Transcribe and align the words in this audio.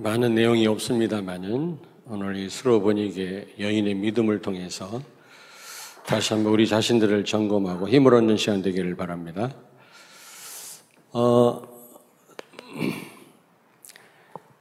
많은 0.00 0.36
내용이 0.36 0.64
없습니다만은 0.68 1.76
오늘 2.06 2.36
이 2.36 2.48
스로보니게 2.48 3.54
여인의 3.58 3.94
믿음을 3.94 4.40
통해서 4.40 5.02
다시 6.06 6.34
한번 6.34 6.52
우리 6.52 6.68
자신들을 6.68 7.24
점검하고 7.24 7.88
힘을 7.88 8.14
얻는 8.14 8.36
시간 8.36 8.62
되기를 8.62 8.94
바랍니다. 8.94 9.52
어, 11.10 11.62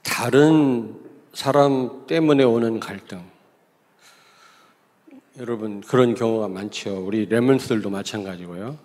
다른 0.04 1.00
사람 1.34 2.08
때문에 2.08 2.44
오는 2.44 2.80
갈등. 2.80 3.22
여러분, 5.38 5.82
그런 5.82 6.16
경우가 6.16 6.48
많죠. 6.48 7.06
우리 7.06 7.28
레몬스들도 7.28 7.92
마찬가지고요. 7.92 8.76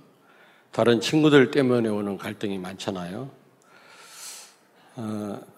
다른 0.70 1.00
친구들 1.00 1.50
때문에 1.50 1.88
오는 1.88 2.18
갈등이 2.18 2.58
많잖아요. 2.58 3.30
어, 4.96 5.51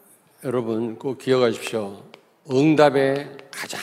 여러분 0.45 0.99
꼭 0.99 1.17
기억하십시오. 1.17 2.03
응답에 2.51 3.35
가장 3.51 3.81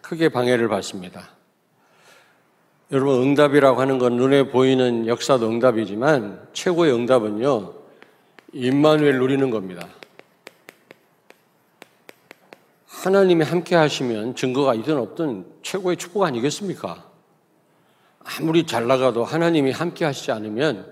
크게 0.00 0.30
방해를 0.30 0.66
받습니다. 0.68 1.28
여러분 2.90 3.20
응답이라고 3.22 3.78
하는 3.78 3.98
건 3.98 4.16
눈에 4.16 4.44
보이는 4.44 5.06
역사도 5.06 5.46
응답이지만 5.50 6.48
최고의 6.54 6.94
응답은요. 6.94 7.74
임마누엘 8.54 9.18
누리는 9.18 9.50
겁니다. 9.50 9.86
하나님이 12.86 13.44
함께 13.44 13.76
하시면 13.76 14.34
증거가 14.34 14.74
있든 14.76 14.96
없든 14.96 15.44
최고의 15.62 15.98
축복 15.98 16.22
아니겠습니까? 16.22 17.04
아무리 18.20 18.64
잘 18.66 18.86
나가도 18.86 19.26
하나님이 19.26 19.72
함께 19.72 20.06
하시지 20.06 20.32
않으면 20.32 20.90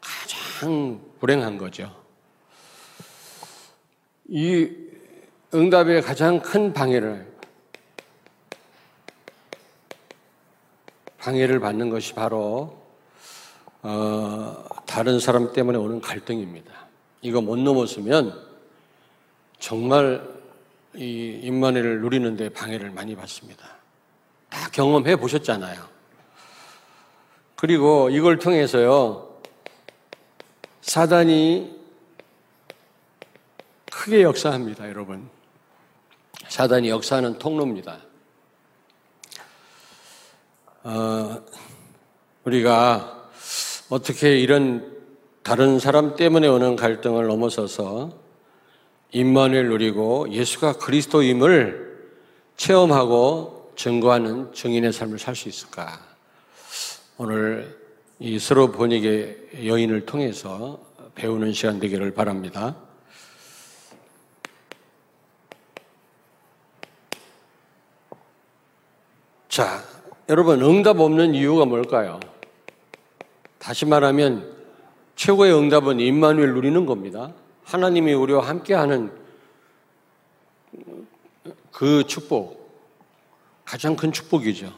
가장 0.00 0.98
불행한 1.20 1.58
거죠. 1.58 1.99
이 4.32 4.70
응답의 5.52 6.02
가장 6.02 6.40
큰 6.40 6.72
방해를 6.72 7.26
방해를 11.18 11.58
받는 11.58 11.90
것이 11.90 12.14
바로 12.14 12.80
어, 13.82 14.64
다른 14.86 15.18
사람 15.18 15.52
때문에 15.52 15.76
오는 15.76 16.00
갈등입니다. 16.00 16.72
이거 17.22 17.40
못 17.40 17.58
넘었으면 17.58 18.40
정말 19.58 20.24
이 20.94 21.40
임만회를 21.42 22.00
누리는데 22.00 22.50
방해를 22.50 22.90
많이 22.90 23.16
받습니다. 23.16 23.66
다 24.48 24.70
경험해 24.70 25.16
보셨잖아요. 25.16 25.82
그리고 27.56 28.08
이걸 28.10 28.38
통해서요 28.38 29.40
사단이 30.82 31.79
크게 34.00 34.22
역사합니다, 34.22 34.88
여러분. 34.88 35.28
사단이 36.48 36.88
역사하는 36.88 37.38
통로입니다. 37.38 37.98
어, 40.84 41.42
우리가 42.44 43.28
어떻게 43.90 44.38
이런 44.38 44.96
다른 45.42 45.78
사람 45.78 46.16
때문에 46.16 46.48
오는 46.48 46.76
갈등을 46.76 47.26
넘어서서 47.26 48.18
임만을 49.12 49.68
누리고 49.68 50.30
예수가 50.30 50.78
그리스도임을 50.78 52.08
체험하고 52.56 53.74
증거하는 53.76 54.54
증인의 54.54 54.94
삶을 54.94 55.18
살 55.18 55.36
수 55.36 55.50
있을까? 55.50 56.00
오늘 57.18 57.78
이 58.18 58.38
서로 58.38 58.72
본익의 58.72 59.66
여인을 59.66 60.06
통해서 60.06 60.80
배우는 61.14 61.52
시간 61.52 61.78
되기를 61.78 62.14
바랍니다. 62.14 62.88
자, 69.50 69.82
여러분, 70.28 70.62
응답 70.62 71.00
없는 71.00 71.34
이유가 71.34 71.64
뭘까요? 71.64 72.20
다시 73.58 73.84
말하면, 73.84 74.48
최고의 75.16 75.52
응답은 75.52 75.98
임마누엘 75.98 76.54
누리는 76.54 76.86
겁니다. 76.86 77.32
하나님이 77.64 78.12
우리와 78.12 78.46
함께하는 78.46 79.10
그 81.72 82.06
축복, 82.06 82.80
가장 83.64 83.96
큰 83.96 84.12
축복이죠. 84.12 84.72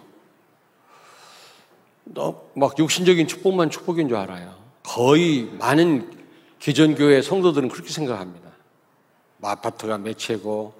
막 2.54 2.78
육신적인 2.78 3.26
축복만 3.26 3.68
축복인 3.68 4.08
줄 4.08 4.16
알아요. 4.16 4.56
거의 4.84 5.50
많은 5.58 6.24
기존교회 6.60 7.20
성도들은 7.20 7.68
그렇게 7.68 7.90
생각합니다. 7.90 8.48
뭐 9.36 9.50
아파트가 9.50 9.98
몇 9.98 10.16
채고, 10.16 10.72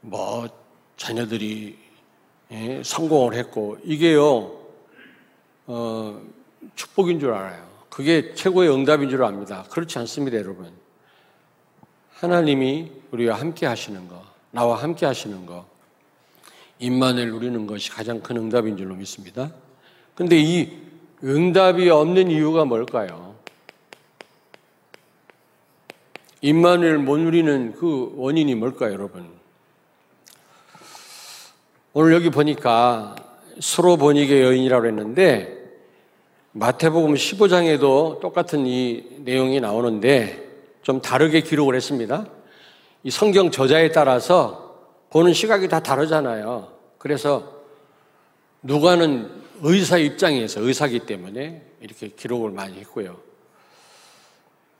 뭐 0.00 0.48
자녀들이 0.96 1.83
예, 2.50 2.82
성공을 2.84 3.34
했고 3.34 3.78
이게요 3.84 4.64
어, 5.66 6.20
축복인 6.74 7.20
줄 7.20 7.32
알아요. 7.32 7.64
그게 7.88 8.34
최고의 8.34 8.72
응답인 8.72 9.08
줄 9.08 9.22
압니다. 9.22 9.64
그렇지 9.70 9.98
않습니다, 10.00 10.36
여러분. 10.36 10.70
하나님이 12.14 12.90
우리와 13.12 13.38
함께 13.38 13.66
하시는 13.66 14.08
거, 14.08 14.22
나와 14.50 14.82
함께 14.82 15.06
하시는 15.06 15.46
거, 15.46 15.66
임만을 16.78 17.30
누리는 17.30 17.66
것이 17.66 17.90
가장 17.90 18.20
큰 18.20 18.36
응답인 18.36 18.76
줄로 18.76 18.94
믿습니다. 18.94 19.52
근데 20.14 20.38
이 20.38 20.70
응답이 21.22 21.88
없는 21.88 22.30
이유가 22.30 22.64
뭘까요? 22.64 23.34
임만을 26.40 26.98
못 26.98 27.16
누리는 27.18 27.74
그 27.74 28.12
원인이 28.16 28.54
뭘까요, 28.56 28.92
여러분? 28.92 29.28
오늘 31.96 32.12
여기 32.12 32.28
보니까 32.28 33.14
번익의 34.00 34.42
여인이라고 34.42 34.86
했는데 34.86 35.56
마태복음 36.50 37.14
15장에도 37.14 38.18
똑같은 38.18 38.66
이 38.66 39.04
내용이 39.20 39.60
나오는데 39.60 40.42
좀 40.82 41.00
다르게 41.00 41.40
기록을 41.42 41.76
했습니다. 41.76 42.26
이 43.04 43.12
성경 43.12 43.52
저자에 43.52 43.92
따라서 43.92 44.74
보는 45.10 45.34
시각이 45.34 45.68
다 45.68 45.78
다르잖아요. 45.78 46.72
그래서 46.98 47.62
누가는 48.64 49.30
의사 49.62 49.96
입장에서 49.96 50.62
의사기 50.62 50.98
때문에 51.06 51.62
이렇게 51.80 52.08
기록을 52.08 52.50
많이 52.50 52.76
했고요. 52.80 53.18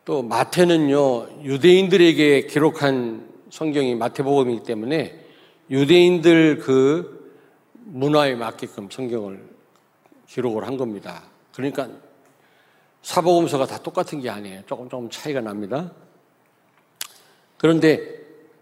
또 0.04 0.20
마태는요, 0.24 1.44
유대인들에게 1.44 2.48
기록한 2.48 3.28
성경이 3.50 3.94
마태복음이기 3.94 4.64
때문에 4.64 5.23
유대인들 5.70 6.58
그 6.58 7.32
문화에 7.84 8.34
맞게끔 8.34 8.88
성경을 8.90 9.42
기록을 10.28 10.66
한 10.66 10.76
겁니다. 10.76 11.22
그러니까 11.54 11.88
사복음서가 13.02 13.66
다 13.66 13.78
똑같은 13.78 14.20
게 14.20 14.30
아니에요. 14.30 14.62
조금 14.66 14.88
조금 14.88 15.10
차이가 15.10 15.40
납니다. 15.40 15.92
그런데 17.58 18.00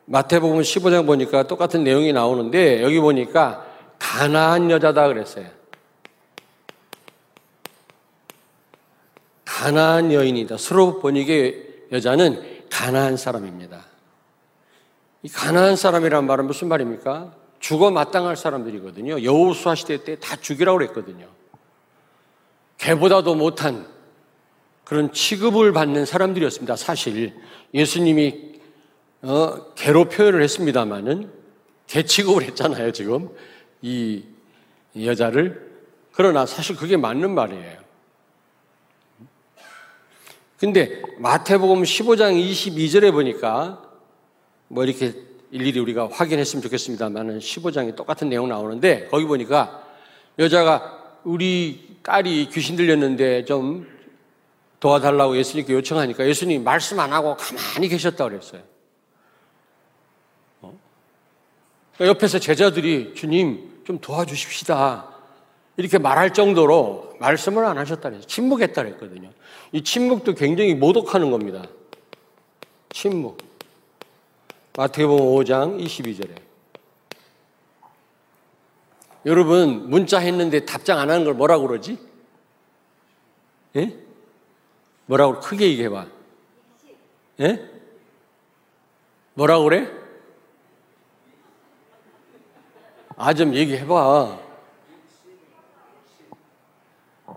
마태복음 0.07 0.61
15장 0.61 1.07
보니까 1.07 1.47
똑같은 1.47 1.85
내용이 1.85 2.13
나오는데 2.13 2.83
여기 2.83 2.99
보니까 3.01 3.67
가나안 3.99 4.71
여자다 4.71 5.09
그랬어요. 5.09 5.47
가나안 9.45 10.13
여인이다. 10.13 10.57
서로 10.57 10.99
번익의 10.99 11.87
여자는 11.93 12.67
가나안 12.69 13.17
사람입니다. 13.17 13.92
이 15.23 15.29
가난한 15.29 15.77
사람이란 15.77 16.27
말은 16.27 16.47
무슨 16.47 16.69
말입니까? 16.69 17.35
죽어 17.61 17.91
마땅할 17.91 18.37
사람들이거든요. 18.37 19.23
여호수아 19.23 19.77
시대 19.77 20.03
때 20.03 20.17
다 20.17 20.37
죽이라고 20.37 20.79
그랬거든요. 20.79 21.29
개보다도 22.79 23.37
못한 23.37 23.87
그런 24.85 25.13
취급을 25.13 25.73
받는 25.73 26.05
사람들이었습니다. 26.05 26.75
사실 26.75 27.35
예수님이 27.73 28.53
어, 29.23 29.73
개로 29.75 30.07
표현을 30.07 30.43
했습니다마는 30.43 31.31
개 31.87 32.03
취급을 32.03 32.43
했잖아요. 32.43 32.91
지금 32.91 33.29
이 33.81 34.25
여자를 34.97 35.71
그러나 36.13 36.45
사실 36.45 36.75
그게 36.75 36.97
맞는 36.97 37.31
말이에요. 37.33 37.81
근데 40.59 41.01
마태복음 41.19 41.83
15장 41.83 42.35
22절에 42.35 43.13
보니까 43.13 43.92
뭐 44.73 44.85
이렇게 44.85 45.13
일일이 45.51 45.79
우리가 45.81 46.09
확인했으면 46.11 46.63
좋겠습니다만은 46.63 47.41
15장에 47.41 47.95
똑같은 47.95 48.31
내용 48.31 48.49
나오는데 48.49 49.09
거기 49.09 49.27
보니까 49.27 49.85
여자가 50.39 51.19
우리 51.25 51.99
딸이 52.03 52.49
귀신 52.51 52.75
들렸는데 52.75 53.45
좀 53.45 53.87
도와달라고 54.81 55.37
예수님께 55.37 55.75
요청하니까 55.75 56.27
예수님 56.27 56.65
말씀 56.65 56.99
안 57.01 57.13
하고 57.13 57.37
가만히 57.37 57.89
계셨다 57.89 58.25
그랬어요. 58.25 58.63
어? 60.63 60.75
그러니까 61.95 62.17
옆에서 62.17 62.39
제자들이 62.39 63.13
주님 63.15 63.83
좀 63.85 63.99
도와주십시다. 63.99 65.07
이렇게 65.77 65.99
말할 65.99 66.33
정도로 66.33 67.17
말씀을 67.21 67.67
안 67.67 67.77
하셨다 67.77 68.09
그랬어요. 68.09 68.27
침묵했다 68.27 68.83
그랬거든요. 68.83 69.31
이 69.73 69.85
침묵도 69.85 70.35
굉장히 70.35 70.75
모독하는 70.75 71.31
겁니다. 71.31 71.63
침묵. 72.89 73.52
마태복음 74.75 75.27
5장 75.27 75.85
22절에. 75.85 76.41
여러분 79.27 79.91
문자 79.91 80.19
했는데 80.19 80.65
답장 80.65 80.99
안 80.99 81.11
하는 81.11 81.25
걸 81.25 81.35
뭐라고 81.35 81.69
그러지? 81.69 81.99
예? 83.77 83.99
뭐라고 85.07 85.41
크게 85.41 85.69
얘기해 85.71 85.91
봐. 85.91 86.07
예? 87.41 87.69
뭐라고 89.35 89.65
그래? 89.65 89.91
아, 93.17 93.35
좀 93.35 93.55
얘기해 93.55 93.87
봐. 93.87 94.39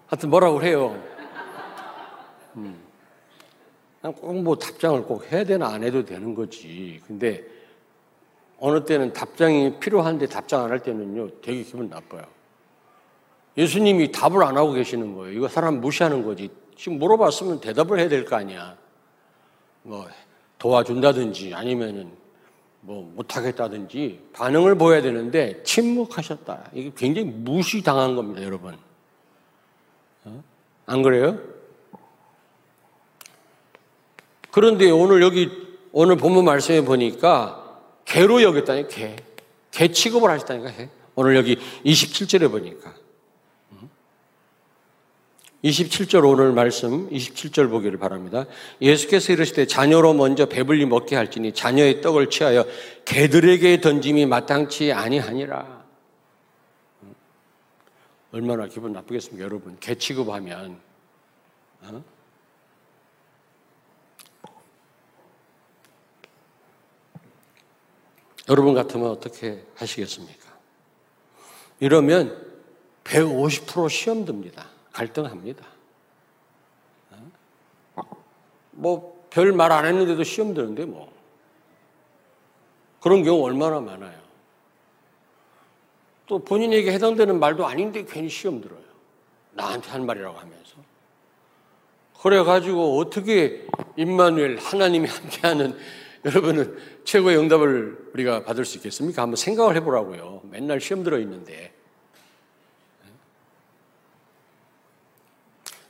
하여튼 0.07 0.29
뭐라고 0.29 0.63
해요. 0.63 1.14
음. 4.09 4.43
꼭뭐 4.43 4.55
답장을 4.57 5.03
꼭 5.03 5.31
해야 5.31 5.43
되나 5.43 5.67
안 5.67 5.83
해도 5.83 6.03
되는 6.05 6.33
거지. 6.35 7.01
근데 7.07 7.43
어느 8.59 8.83
때는 8.85 9.13
답장이 9.13 9.79
필요한데 9.79 10.27
답장 10.27 10.63
안 10.63 10.71
할 10.71 10.79
때는요, 10.79 11.29
되게 11.41 11.63
기분 11.63 11.89
나빠요. 11.89 12.23
예수님이 13.57 14.11
답을 14.11 14.43
안 14.43 14.57
하고 14.57 14.73
계시는 14.73 15.15
거예요. 15.15 15.35
이거 15.37 15.47
사람 15.47 15.79
무시하는 15.81 16.25
거지. 16.25 16.49
지금 16.75 16.99
물어봤으면 16.99 17.61
대답을 17.61 17.99
해야 17.99 18.09
될 18.09 18.25
거 18.25 18.35
아니야. 18.35 18.77
뭐, 19.83 20.07
도와준다든지 20.57 21.53
아니면은 21.53 22.11
뭐 22.81 23.11
못하겠다든지 23.15 24.29
반응을 24.33 24.75
보여야 24.75 25.01
되는데 25.01 25.61
침묵하셨다. 25.63 26.71
이게 26.73 26.91
굉장히 26.95 27.29
무시당한 27.29 28.15
겁니다, 28.15 28.43
여러분. 28.43 28.77
어? 30.25 30.43
안 30.85 31.01
그래요? 31.01 31.39
그런데 34.55 34.89
오늘 34.89 35.21
여기 35.21 35.51
오늘 35.91 36.15
본문 36.15 36.45
말씀에 36.45 36.79
보니까 36.85 37.81
개로 38.05 38.41
여겼다니 38.41 38.87
개. 38.87 39.17
개 39.69 39.91
취급을 39.91 40.29
하셨다니까 40.29 40.69
해. 40.69 40.89
오늘 41.15 41.35
여기 41.35 41.57
27절에 41.85 42.49
보니까. 42.49 42.95
27절 45.61 46.23
오늘 46.25 46.53
말씀 46.53 47.09
27절 47.09 47.69
보기를 47.69 47.99
바랍니다. 47.99 48.45
예수께서 48.81 49.33
이르시되 49.33 49.67
자녀로 49.67 50.13
먼저 50.13 50.45
배불리 50.45 50.85
먹게 50.85 51.17
할지니 51.17 51.51
자녀의 51.51 51.99
떡을 51.99 52.29
취하여 52.29 52.65
개들에게 53.03 53.81
던짐이 53.81 54.25
마땅치 54.25 54.93
아니하니라. 54.93 55.83
얼마나 58.31 58.67
기분 58.67 58.93
나쁘겠습니까, 58.93 59.43
여러분? 59.43 59.75
개 59.81 59.95
취급하면 59.95 60.79
어? 61.81 62.14
여러분 68.49 68.73
같으면 68.73 69.09
어떻게 69.09 69.65
하시겠습니까? 69.75 70.45
이러면 71.79 72.45
150% 73.03 73.89
시험 73.89 74.25
듭니다. 74.25 74.67
갈등합니다. 74.91 75.65
뭐 78.71 79.15
별 79.35 79.51
말 79.51 79.73
안 79.73 79.85
했는데도 79.85 80.23
시험 80.23 80.53
드는데 80.53 80.85
뭐 80.85 81.11
그런 83.01 83.21
경우 83.23 83.43
얼마나 83.43 83.81
많아요. 83.81 84.17
또 86.25 86.39
본인에게 86.39 86.93
해당되는 86.93 87.37
말도 87.37 87.65
아닌데 87.65 88.05
괜히 88.07 88.29
시험 88.29 88.61
들어요. 88.61 88.79
나한테 89.51 89.89
한 89.89 90.05
말이라고 90.05 90.37
하면서. 90.37 90.77
그래가지고 92.21 92.97
어떻게 92.97 93.67
임마누엘 93.97 94.57
하나님이 94.57 95.07
함께하는 95.09 95.77
여러분은 96.25 96.75
최고의 97.03 97.37
응답을 97.37 98.09
우리가 98.13 98.43
받을 98.43 98.65
수 98.65 98.77
있겠습니까? 98.77 99.21
한번 99.21 99.35
생각을 99.35 99.75
해보라고요. 99.75 100.41
맨날 100.49 100.81
시험 100.81 101.03
들어 101.03 101.19
있는데. 101.19 101.71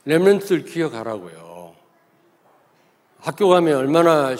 렘런트를 0.04 0.64
기억하라고요. 0.64 1.74
학교 3.18 3.48
가면 3.48 3.76
얼마나 3.76 4.36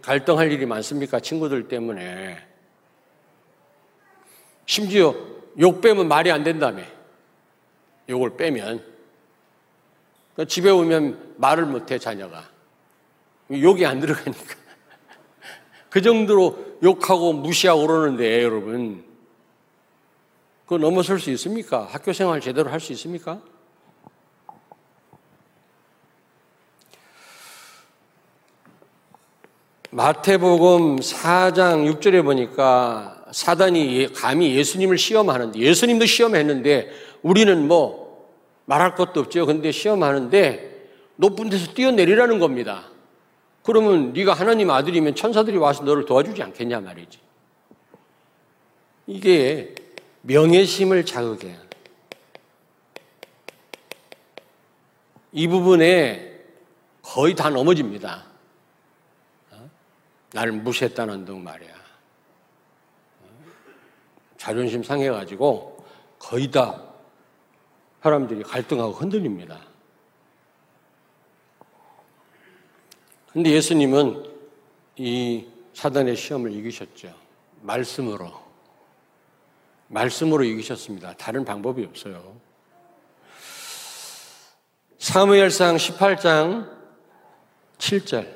갈등할 0.00 0.50
일이 0.50 0.64
많습니까? 0.64 1.20
친구들 1.20 1.68
때문에. 1.68 2.44
심지어 4.64 5.14
욕 5.60 5.82
빼면 5.82 6.08
말이 6.08 6.32
안 6.32 6.42
된다며. 6.42 6.82
욕을 8.08 8.36
빼면. 8.38 8.82
그러니까 10.32 10.48
집에 10.48 10.70
오면 10.70 11.34
말을 11.36 11.66
못해, 11.66 11.98
자녀가. 11.98 12.48
욕이 13.50 13.84
안 13.84 14.00
들어가니까. 14.00 14.67
그 15.90 16.02
정도로 16.02 16.58
욕하고 16.82 17.32
무시하고 17.32 17.86
그러는데, 17.86 18.42
여러분. 18.42 19.04
그거 20.64 20.78
넘어설 20.78 21.18
수 21.18 21.30
있습니까? 21.30 21.88
학교 21.90 22.12
생활 22.12 22.40
제대로 22.40 22.70
할 22.70 22.78
수 22.78 22.92
있습니까? 22.92 23.40
마태복음 29.90 30.96
4장 30.96 31.90
6절에 31.90 32.22
보니까 32.22 33.24
사단이 33.32 33.96
예, 33.96 34.06
감히 34.08 34.54
예수님을 34.54 34.98
시험하는데 34.98 35.58
예수님도 35.58 36.04
시험했는데 36.04 36.90
우리는 37.22 37.66
뭐 37.66 38.28
말할 38.66 38.94
것도 38.94 39.20
없죠. 39.20 39.46
근데 39.46 39.72
시험하는데 39.72 40.90
높은 41.16 41.48
데서 41.48 41.72
뛰어내리라는 41.72 42.38
겁니다. 42.38 42.90
그러면 43.68 44.14
네가 44.14 44.32
하나님 44.32 44.70
아들이면 44.70 45.14
천사들이 45.14 45.58
와서 45.58 45.82
너를 45.82 46.06
도와주지 46.06 46.42
않겠냐 46.42 46.80
말이지. 46.80 47.18
이게 49.06 49.74
명예심을 50.22 51.04
자극해요. 51.04 51.58
이 55.32 55.46
부분에 55.46 56.46
거의 57.02 57.34
다 57.34 57.50
넘어집니다. 57.50 58.24
나를 60.32 60.52
무시했다는 60.52 61.26
등 61.26 61.44
말이야. 61.44 61.74
자존심 64.38 64.82
상해가지고 64.82 65.84
거의 66.18 66.50
다 66.50 66.84
사람들이 68.02 68.44
갈등하고 68.44 68.92
흔들립니다. 68.92 69.67
근데 73.38 73.52
예수님은 73.52 74.24
이 74.96 75.46
사단의 75.72 76.16
시험을 76.16 76.50
이기셨죠. 76.54 77.14
말씀으로. 77.62 78.32
말씀으로 79.86 80.42
이기셨습니다. 80.42 81.14
다른 81.16 81.44
방법이 81.44 81.84
없어요. 81.84 82.34
사무엘상 84.98 85.76
18장 85.76 86.68
7절. 87.78 88.28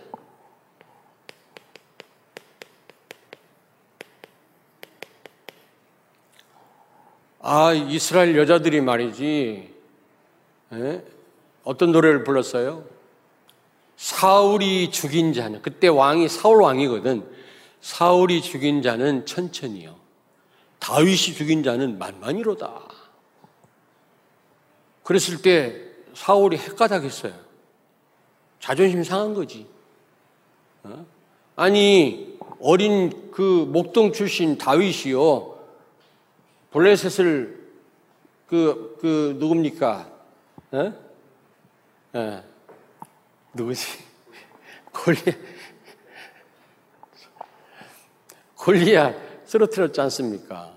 아, 7.40 7.73
이스라엘 7.73 8.37
여자들이 8.37 8.80
말이지, 8.80 9.75
에? 10.75 10.76
예? 10.76 11.04
어떤 11.64 11.90
노래를 11.90 12.23
불렀어요? 12.23 12.91
사울이 13.96 14.90
죽인 14.90 15.32
자는, 15.32 15.62
그때 15.62 15.88
왕이 15.88 16.28
사울 16.28 16.62
왕이거든. 16.62 17.28
사울이 17.80 18.42
죽인 18.42 18.82
자는 18.82 19.26
천천히요. 19.26 19.96
다윗이 20.78 21.16
죽인 21.16 21.62
자는 21.62 21.99
만만이로다. 21.99 22.88
그랬을 25.02 25.42
때 25.42 25.80
사울이 26.14 26.56
헷가닥했어요. 26.56 27.34
자존심 28.61 29.02
상한 29.02 29.34
거지. 29.34 29.66
어? 30.84 31.04
아니, 31.56 32.38
어린 32.61 33.30
그 33.32 33.40
목동 33.68 34.12
출신 34.12 34.58
다윗이요. 34.58 35.58
블레셋을 36.70 37.62
그, 38.46 38.96
그, 39.00 39.37
누굽니까? 39.38 40.11
어? 40.72 40.92
어. 42.14 42.51
누구지? 43.54 43.87
골리아. 44.92 45.35
골리아 48.56 49.14
쓰러뜨렸지 49.44 50.00
않습니까? 50.00 50.73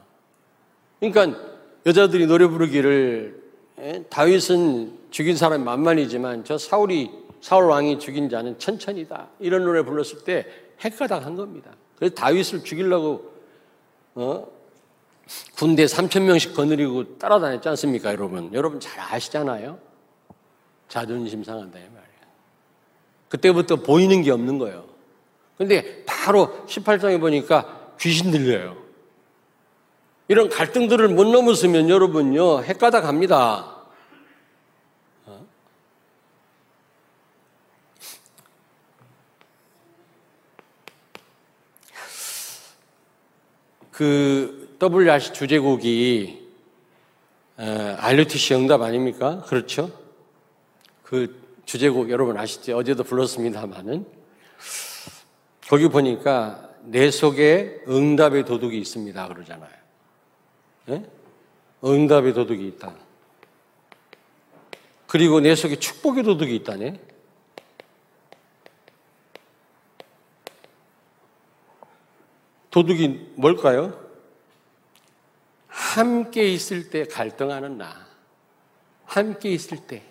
그러니까 1.00 1.40
여자들이 1.86 2.26
노래 2.26 2.48
부르기를 2.48 3.44
에? 3.78 4.04
다윗은 4.10 4.98
죽인 5.12 5.38
사람이 5.38 5.64
만만이지만 5.64 6.44
저 6.44 6.58
사울이 6.58 7.12
사울 7.42 7.66
왕이 7.66 8.00
죽인 8.00 8.30
자는 8.30 8.58
천천히다. 8.58 9.30
이런 9.40 9.64
노래 9.64 9.84
불렀을 9.84 10.24
때 10.24 10.48
헷가닥 10.84 11.26
한 11.26 11.36
겁니다. 11.36 11.72
그래서 11.98 12.16
다윗을 12.16 12.64
죽이려고 12.64 13.34
어? 14.16 14.48
군대 15.56 15.86
3천 15.86 16.24
명씩 16.24 16.54
거느리고 16.56 17.18
따라다녔지 17.18 17.68
않습니까, 17.70 18.12
여러분? 18.12 18.54
여러분 18.54 18.80
잘 18.80 19.00
아시잖아요. 19.00 19.80
자존심 20.88 21.44
상한다 21.44 21.80
이 21.80 21.84
말이에요. 21.84 22.05
그때부터 23.30 23.78
보이는 23.78 24.22
게 24.22 24.32
없는 24.32 24.58
거예요. 24.58 24.86
근데 25.58 26.04
바로 26.06 26.66
18장에 26.68 27.20
보니까 27.20 27.94
귀신 28.00 28.32
들려요. 28.32 28.78
이런 30.28 30.50
갈등들을 30.50 31.08
못 31.10 31.26
넘었으면 31.26 31.90
여러분요, 31.90 32.64
헷가다 32.64 33.02
갑니다. 33.02 33.72
그 43.92 44.78
WRC 44.82 45.32
주제곡이 45.32 46.50
RUTC 47.58 48.56
응답 48.56 48.82
아닙니까? 48.82 49.42
그렇죠? 49.48 49.90
그 51.02 51.45
주제곡 51.66 52.10
여러분 52.10 52.38
아시죠? 52.38 52.78
어제도 52.78 53.04
불렀습니다만은 53.04 54.06
거기 55.68 55.88
보니까 55.88 56.70
내 56.84 57.10
속에 57.10 57.82
응답의 57.88 58.46
도둑이 58.46 58.78
있습니다 58.78 59.28
그러잖아요. 59.28 59.72
네? 60.86 61.06
응답의 61.84 62.34
도둑이 62.34 62.68
있다. 62.70 62.96
그리고 65.08 65.40
내 65.40 65.56
속에 65.56 65.78
축복의 65.78 66.24
도둑이 66.24 66.56
있다네. 66.58 67.00
도둑이 72.70 73.08
뭘까요? 73.36 73.98
함께 75.68 76.52
있을 76.52 76.90
때 76.90 77.06
갈등하는 77.06 77.78
나. 77.78 78.06
함께 79.06 79.52
있을 79.52 79.78
때. 79.88 80.04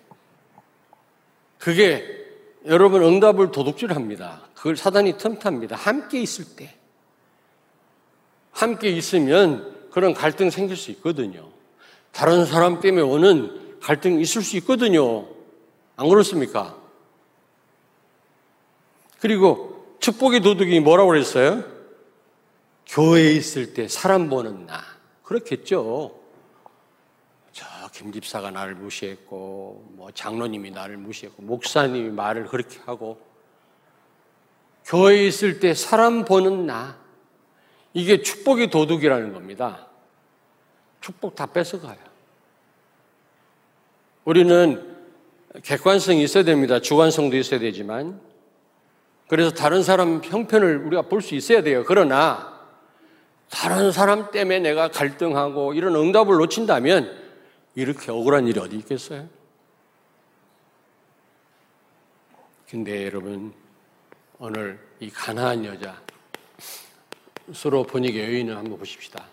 그게 1.57 2.25
여러분 2.65 3.03
응답을 3.03 3.51
도둑질 3.51 3.93
합니다. 3.93 4.41
그걸 4.55 4.75
사단이 4.75 5.17
틈탑니다. 5.17 5.75
함께 5.75 6.21
있을 6.21 6.55
때. 6.55 6.75
함께 8.51 8.89
있으면 8.89 9.89
그런 9.91 10.13
갈등 10.13 10.49
생길 10.49 10.75
수 10.77 10.91
있거든요. 10.91 11.49
다른 12.11 12.45
사람 12.45 12.79
때문에 12.79 13.03
오는 13.03 13.79
갈등이 13.81 14.21
있을 14.21 14.41
수 14.41 14.57
있거든요. 14.57 15.27
안 15.95 16.09
그렇습니까? 16.09 16.75
그리고 19.19 19.95
축복의 19.99 20.41
도둑이 20.41 20.79
뭐라고 20.79 21.09
그랬어요? 21.09 21.63
교회에 22.87 23.31
있을 23.33 23.73
때 23.73 23.87
사람 23.87 24.29
보는 24.29 24.65
나. 24.65 24.81
그렇겠죠. 25.23 26.19
저 27.95 28.03
김집사가 28.03 28.51
나를 28.51 28.75
무시했고, 28.75 29.85
뭐 29.93 30.11
장로님이 30.13 30.71
나를 30.71 30.97
무시했고, 30.97 31.43
목사님이 31.43 32.09
말을 32.09 32.47
그렇게 32.47 32.77
하고, 32.85 33.21
교회에 34.83 35.25
있을 35.25 35.61
때 35.61 35.73
사람 35.73 36.25
보는 36.25 36.65
나. 36.65 36.97
이게 37.93 38.21
축복의 38.21 38.69
도둑이라는 38.69 39.31
겁니다. 39.31 39.87
축복 40.99 41.35
다 41.35 41.45
뺏어가요. 41.45 41.95
우리는 44.25 44.93
객관성이 45.63 46.21
있어야 46.23 46.43
됩니다. 46.43 46.81
주관성도 46.81 47.37
있어야 47.37 47.61
되지만. 47.61 48.19
그래서 49.29 49.51
다른 49.51 49.83
사람 49.83 50.21
형편을 50.21 50.85
우리가 50.85 51.03
볼 51.03 51.21
수 51.21 51.33
있어야 51.35 51.63
돼요. 51.63 51.85
그러나 51.87 52.59
다른 53.49 53.93
사람 53.93 54.31
때문에 54.31 54.59
내가 54.59 54.89
갈등하고 54.89 55.73
이런 55.73 55.95
응답을 55.95 56.35
놓친다면 56.35 57.24
이렇게 57.75 58.11
억울한 58.11 58.47
일이 58.47 58.59
어디 58.59 58.77
있겠어요? 58.77 59.27
근데 62.69 63.05
여러분, 63.05 63.53
오늘 64.39 64.79
이 64.99 65.09
가난한 65.09 65.65
여자, 65.65 66.01
서로 67.53 67.83
본익의 67.83 68.23
여인을 68.23 68.55
한번 68.57 68.79
보십시다. 68.79 69.27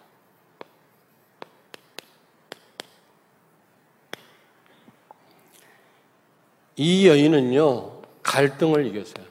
이 6.77 7.07
여인은요, 7.07 8.03
갈등을 8.23 8.87
이겼어요. 8.87 9.25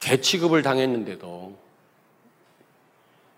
개취급을 0.00 0.62
당했는데도 0.62 1.65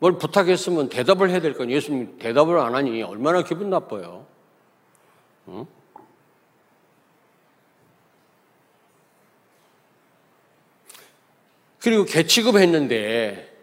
뭘 0.01 0.17
부탁했으면 0.19 0.89
대답을 0.89 1.31
해야 1.31 1.41
될 1.41 1.55
건 1.55 1.71
예수님 1.71 2.19
대답을 2.19 2.59
안 2.59 2.75
하니 2.75 3.03
얼마나 3.03 3.43
기분 3.43 3.71
나빠요. 3.71 4.27
응? 5.49 5.67
그리고 11.81 12.05
개취급했는데 12.05 13.57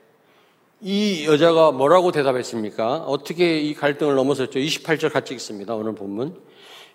이 0.81 1.25
여자가 1.25 1.71
뭐라고 1.71 2.11
대답했습니까? 2.11 2.97
어떻게 3.05 3.59
이 3.59 3.73
갈등을 3.73 4.15
넘어섰죠? 4.15 4.59
28절 4.59 5.11
같이 5.11 5.33
읽습니다. 5.35 5.73
오늘 5.75 5.95
본문. 5.95 6.39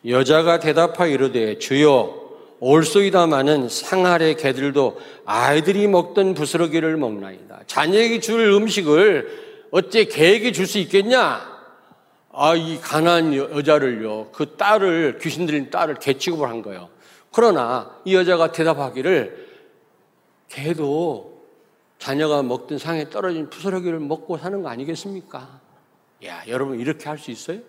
여자가 0.06 0.60
대답하여 0.60 1.10
이르되 1.10 1.58
주여 1.58 2.19
올소이다마는 2.60 3.68
상하의 3.68 4.36
개들도 4.36 5.00
아이들이 5.24 5.88
먹던 5.88 6.34
부스러기를 6.34 6.96
먹나이다. 6.96 7.62
자녀에게 7.66 8.20
줄 8.20 8.40
음식을 8.52 9.66
어째 9.70 10.04
개에게 10.04 10.52
줄 10.52 10.66
수 10.66 10.78
있겠냐? 10.78 11.50
아, 12.32 12.54
이 12.54 12.78
가난 12.78 13.34
여자를요, 13.34 14.28
그 14.32 14.56
딸을, 14.56 15.18
귀신 15.20 15.46
들린 15.46 15.70
딸을 15.70 15.96
개 15.96 16.16
취급을 16.16 16.48
한 16.48 16.62
거예요. 16.62 16.88
그러나 17.32 17.98
이 18.04 18.14
여자가 18.14 18.52
대답하기를 18.52 19.48
개도 20.48 21.40
자녀가 21.98 22.42
먹던 22.42 22.78
상에 22.78 23.08
떨어진 23.10 23.50
부스러기를 23.50 24.00
먹고 24.00 24.38
사는 24.38 24.62
거 24.62 24.68
아니겠습니까? 24.68 25.60
야, 26.24 26.42
여러분 26.48 26.78
이렇게 26.78 27.08
할 27.08 27.18
수 27.18 27.30
있어요? 27.30 27.60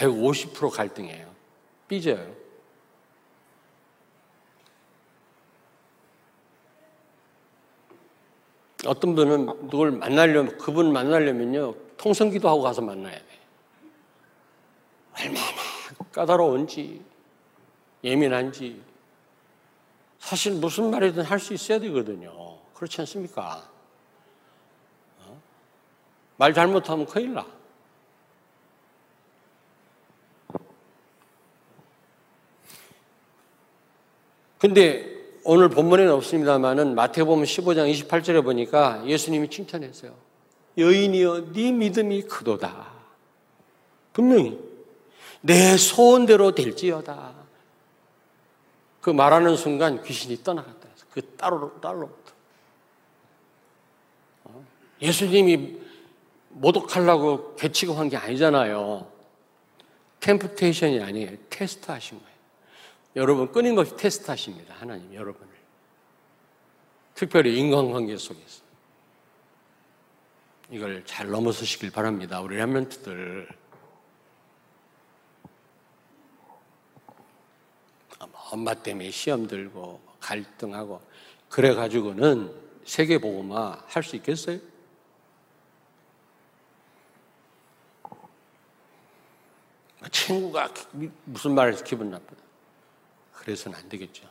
150% 0.00 0.70
갈등이에요. 0.70 1.30
삐져요. 1.86 2.34
어떤 8.86 9.14
분은 9.14 9.68
누굴 9.68 9.90
만나려면, 9.90 10.56
그분 10.56 10.92
만나려면요, 10.92 11.74
통성기도 11.98 12.48
하고 12.48 12.62
가서 12.62 12.80
만나야 12.80 13.14
돼. 13.14 13.40
얼마나 15.18 15.46
까다로운지, 16.12 17.04
예민한지, 18.02 18.82
사실 20.18 20.54
무슨 20.54 20.90
말이든 20.90 21.24
할 21.24 21.38
수 21.38 21.52
있어야 21.52 21.78
되거든요. 21.80 22.58
그렇지 22.72 23.02
않습니까? 23.02 23.68
어? 25.18 25.42
말 26.38 26.54
잘못하면 26.54 27.04
큰일 27.04 27.34
나. 27.34 27.59
근데 34.60 35.06
오늘 35.42 35.70
본문에는 35.70 36.12
없습니다만은 36.12 36.94
마태복음 36.94 37.44
15장 37.44 37.90
28절에 37.90 38.44
보니까 38.44 39.02
예수님이 39.06 39.48
칭찬했어요. 39.48 40.14
여인이여 40.76 41.52
네 41.54 41.72
믿음이 41.72 42.22
크도다. 42.24 42.92
분명히 44.12 44.58
내 45.40 45.78
소원대로 45.78 46.54
될지어다. 46.54 47.32
그 49.00 49.08
말하는 49.08 49.56
순간 49.56 50.02
귀신이 50.02 50.44
떠나갔다. 50.44 50.88
그 51.10 51.22
딸로 51.38 51.80
딸로부터. 51.80 52.32
어? 54.44 54.64
예수님이 55.00 55.78
모독하려고 56.50 57.54
개취급한 57.56 58.10
게 58.10 58.18
아니잖아요. 58.18 59.10
템프테이션이 60.20 61.00
아니에요. 61.00 61.30
테스트 61.48 61.90
하신 61.90 62.18
거예요. 62.18 62.29
여러분 63.16 63.50
끊임없이 63.50 63.96
테스트하십니다. 63.96 64.74
하나님 64.74 65.12
여러분을. 65.14 65.48
특별히 67.14 67.58
인간관계 67.58 68.16
속에서. 68.16 68.62
이걸 70.70 71.04
잘 71.04 71.28
넘어서시길 71.28 71.90
바랍니다. 71.90 72.40
우리 72.40 72.56
랩런트들. 72.56 73.48
엄마 78.52 78.74
때문에 78.74 79.10
시험 79.10 79.46
들고 79.46 80.00
갈등하고 80.20 81.00
그래 81.48 81.74
가지고는 81.74 82.52
세계 82.84 83.18
보고마 83.18 83.84
할수 83.86 84.16
있겠어요? 84.16 84.58
친구가 90.10 90.72
무슨 91.24 91.54
말을 91.54 91.74
해서 91.74 91.84
기분 91.84 92.10
나쁘다. 92.10 92.49
그래서는 93.40 93.78
안 93.78 93.88
되겠죠. 93.88 94.28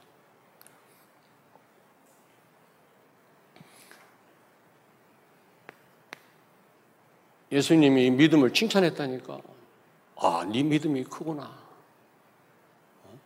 예수님이 7.51 8.11
믿음을 8.11 8.53
칭찬했다니까. 8.53 9.41
아, 10.17 10.47
네 10.51 10.61
믿음이 10.61 11.05
크구나. 11.05 11.57
어? 13.03 13.19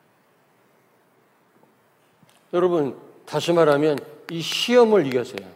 여러분, 2.54 2.98
다시 3.26 3.52
말하면 3.52 3.98
이 4.32 4.42
시험을 4.42 5.06
이겨서요 5.08 5.52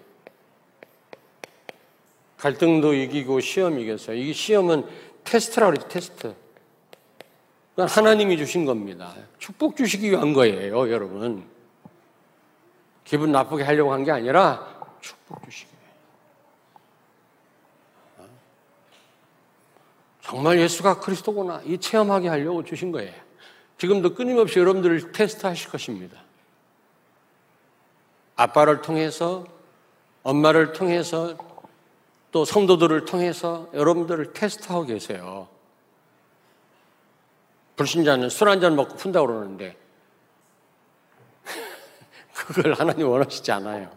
갈등도 2.35 2.93
이기고 2.93 3.39
시험 3.39 3.79
이겨서요 3.79 4.17
이 4.17 4.33
시험은 4.33 4.85
테스트라고 5.23 5.71
그러죠, 5.71 5.87
테스트. 5.87 6.46
하나님이 7.85 8.37
주신 8.37 8.65
겁니다. 8.65 9.13
축복 9.37 9.77
주시기 9.77 10.09
위한 10.09 10.33
거예요, 10.33 10.89
여러분. 10.91 11.45
기분 13.03 13.31
나쁘게 13.31 13.63
하려고 13.63 13.93
한 13.93 14.03
게 14.03 14.11
아니라 14.11 14.67
축복 14.99 15.43
주시기 15.45 15.71
위해. 15.71 15.77
정말 20.21 20.59
예수가 20.59 20.99
그리스도구나. 20.99 21.61
이 21.65 21.77
체험하게 21.77 22.27
하려고 22.27 22.63
주신 22.63 22.91
거예요. 22.91 23.13
지금도 23.77 24.15
끊임없이 24.15 24.59
여러분들을 24.59 25.11
테스트 25.11 25.45
하실 25.45 25.69
것입니다. 25.69 26.19
아빠를 28.35 28.81
통해서, 28.81 29.45
엄마를 30.23 30.73
통해서, 30.73 31.37
또 32.31 32.43
성도들을 32.43 33.05
통해서 33.05 33.69
여러분들을 33.73 34.33
테스트하고 34.33 34.85
계세요. 34.85 35.47
불신자는 37.77 38.29
술 38.29 38.49
한 38.49 38.59
잔 38.59 38.75
먹고 38.75 38.95
푼다고 38.95 39.27
그러는데, 39.27 39.77
그걸 42.33 42.73
하나님 42.73 43.07
원하시지 43.07 43.51
않아요. 43.53 43.89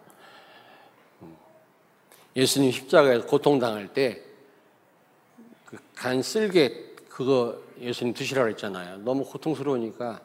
예수님 2.37 2.71
십자가에서 2.71 3.27
고통당할 3.27 3.93
때, 3.93 4.23
그간 5.65 6.23
쓸개, 6.23 6.71
그거 7.09 7.59
예수님 7.81 8.15
드시라고 8.15 8.49
했잖아요. 8.51 8.99
너무 8.99 9.25
고통스러우니까 9.25 10.21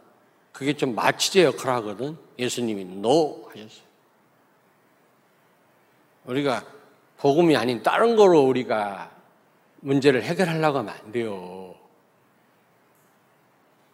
그게 0.52 0.74
좀 0.76 0.94
마취제 0.94 1.44
역할을 1.44 1.74
하거든. 1.76 2.18
예수님이 2.38 2.86
노 2.86 3.50
하셨어요. 3.50 3.86
우리가 6.26 6.66
복음이 7.18 7.56
아닌 7.56 7.82
다른 7.84 8.16
거로 8.16 8.42
우리가 8.42 9.12
문제를 9.82 10.24
해결하려고 10.24 10.80
하면 10.80 10.94
안 10.94 11.12
돼요. 11.12 11.76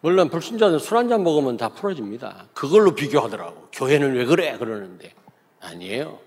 물론 0.02 0.30
불신자는 0.30 0.80
술 0.80 0.98
한 0.98 1.08
잔 1.10 1.24
먹으면 1.24 1.58
다 1.58 1.70
풀어집니다. 1.70 2.48
그걸로 2.54 2.94
비교하더라고. 2.96 3.70
교회는 3.72 4.16
왜 4.16 4.26
그래? 4.26 4.58
그러는데 4.58 5.14
아니에요. 5.60 6.20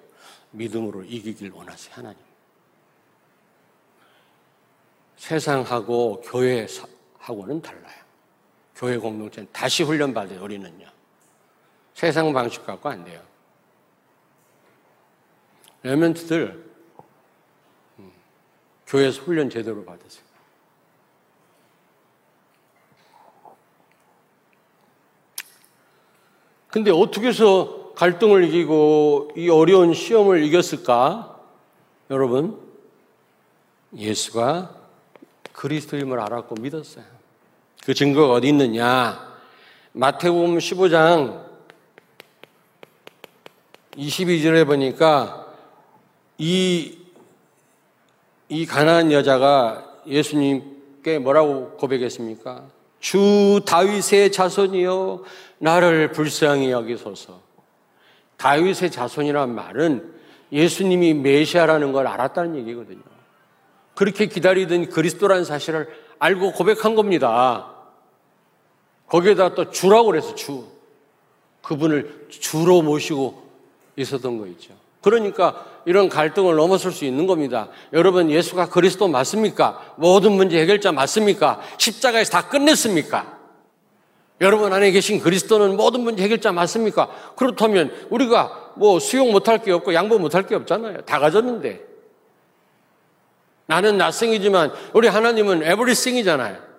믿음으로 0.52 1.02
이기길 1.04 1.50
원하세요, 1.50 1.94
하나님. 1.96 2.18
세상하고 5.16 6.20
교회하고는 6.22 7.62
달라요. 7.62 8.04
교회 8.76 8.96
공동체는 8.96 9.48
다시 9.52 9.82
훈련받아요, 9.82 10.42
우리는요. 10.42 10.86
세상 11.94 12.32
방식 12.32 12.64
갖고 12.66 12.88
안 12.88 13.04
돼요. 13.04 13.20
레멘트들 15.82 16.64
음, 17.98 18.12
교회에서 18.86 19.22
훈련 19.22 19.50
제대로 19.50 19.84
받으세요. 19.84 20.23
근데 26.74 26.90
어떻게 26.90 27.28
해서 27.28 27.92
갈등을 27.94 28.42
이기고 28.48 29.30
이 29.36 29.48
어려운 29.48 29.94
시험을 29.94 30.42
이겼을까? 30.42 31.38
여러분, 32.10 32.58
예수가 33.96 34.74
그리스도임을 35.52 36.18
알았고 36.18 36.56
믿었어요. 36.60 37.04
그 37.84 37.94
증거가 37.94 38.34
어디 38.34 38.48
있느냐? 38.48 39.24
마태복음 39.92 40.58
15장 40.58 41.44
22절에 43.92 44.66
보니까 44.66 45.46
이, 46.38 46.98
이 48.48 48.66
가난한 48.66 49.12
여자가 49.12 49.94
예수님께 50.08 51.20
뭐라고 51.20 51.76
고백했습니까? 51.76 52.64
주 52.98 53.60
다윗의 53.64 54.32
자손이여 54.32 55.22
나를 55.64 56.12
불쌍히 56.12 56.70
여기소서. 56.70 57.40
다윗의 58.36 58.90
자손이란 58.90 59.54
말은 59.54 60.12
예수님이 60.52 61.14
메시아라는 61.14 61.92
걸 61.92 62.06
알았다는 62.06 62.56
얘기거든요. 62.56 63.00
그렇게 63.94 64.26
기다리던 64.26 64.90
그리스도라는 64.90 65.44
사실을 65.44 65.88
알고 66.18 66.52
고백한 66.52 66.94
겁니다. 66.94 67.72
거기에다 69.06 69.54
또 69.54 69.70
주라고 69.70 70.08
그래서 70.08 70.34
주. 70.34 70.66
그분을 71.62 72.26
주로 72.28 72.82
모시고 72.82 73.42
있었던 73.96 74.36
거 74.38 74.46
있죠. 74.48 74.74
그러니까 75.00 75.64
이런 75.86 76.10
갈등을 76.10 76.56
넘어설 76.56 76.92
수 76.92 77.06
있는 77.06 77.26
겁니다. 77.26 77.68
여러분, 77.94 78.30
예수가 78.30 78.68
그리스도 78.68 79.08
맞습니까? 79.08 79.94
모든 79.96 80.32
문제 80.32 80.60
해결자 80.60 80.92
맞습니까? 80.92 81.62
십자가에서 81.78 82.32
다 82.32 82.48
끝냈습니까? 82.48 83.33
여러분 84.40 84.72
안에 84.72 84.90
계신 84.90 85.20
그리스도는 85.20 85.76
모든 85.76 86.00
문제 86.00 86.22
해결자 86.22 86.52
맞습니까? 86.52 87.08
그렇다면 87.36 87.90
우리가 88.10 88.72
뭐 88.76 88.98
수용 88.98 89.30
못할 89.30 89.58
게 89.62 89.70
없고 89.72 89.94
양보 89.94 90.18
못할 90.18 90.46
게 90.46 90.54
없잖아요. 90.54 91.02
다 91.02 91.18
가졌는데. 91.18 91.84
나는 93.66 93.96
낯생이지만 93.96 94.72
우리 94.92 95.08
하나님은 95.08 95.62
에브리싱이잖아요. 95.62 96.74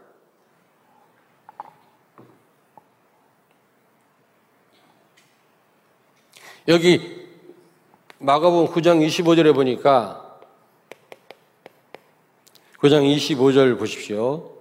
여기 6.67 7.27
마가복음 8.17 8.73
9장 8.73 9.05
25절에 9.05 9.53
보니까 9.53 10.39
9장 12.79 13.03
25절 13.15 13.77
보십시오. 13.77 14.54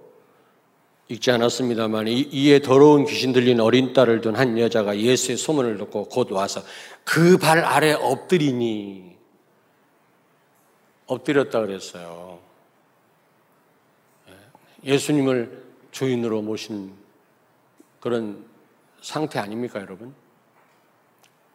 읽지 1.07 1.29
않았습니다만 1.31 2.07
이에 2.07 2.59
더러운 2.59 3.05
귀신 3.05 3.31
들린 3.31 3.59
어린 3.59 3.93
딸을 3.93 4.21
둔 4.21 4.35
한 4.35 4.57
여자가 4.57 4.97
예수의 4.97 5.37
소문을 5.37 5.77
듣고 5.77 6.05
곧 6.05 6.31
와서 6.31 6.61
그 7.03 7.37
발 7.37 7.59
아래 7.59 7.93
엎드리니 7.93 9.15
엎드렸다 11.05 11.61
그랬어요. 11.61 12.39
예수님을 14.83 15.63
주인으로 15.91 16.41
모신 16.41 16.91
그런 17.99 18.43
상태 19.01 19.39
아닙니까, 19.39 19.79
여러분? 19.81 20.13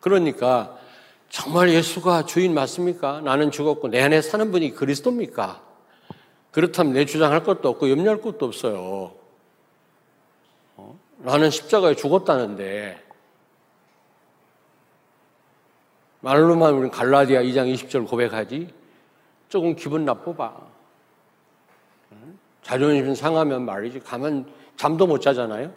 그러니까 0.01 0.79
정말 1.29 1.71
예수가 1.71 2.27
주인 2.27 2.55
맞습니까? 2.55 3.21
나는 3.21 3.51
죽었고 3.51 3.89
내 3.89 4.01
안에 4.01 4.23
사는 4.23 4.51
분이 4.51 4.75
그리스도입니까? 4.75 5.63
그렇다면 6.53 6.95
내 6.95 7.05
주장할 7.05 7.45
것도 7.45 7.69
없고 7.69 7.91
염려할 7.91 8.21
것도 8.21 8.47
없어요. 8.47 9.20
어? 11.21 11.25
나는 11.25 11.51
십자가에 11.51 11.95
죽었다는데 11.95 13.11
말로만 16.21 16.75
우리 16.75 16.91
갈라디아 16.91 17.43
2장 17.43 17.73
20절 17.75 18.09
고백하지 18.09 18.73
조금 19.49 19.75
기분 19.75 20.05
나빠봐. 20.05 20.71
자존심 22.63 23.15
상하면 23.15 23.65
말이지 23.65 24.01
가면 24.01 24.53
잠도 24.77 25.07
못 25.07 25.21
자잖아요. 25.21 25.73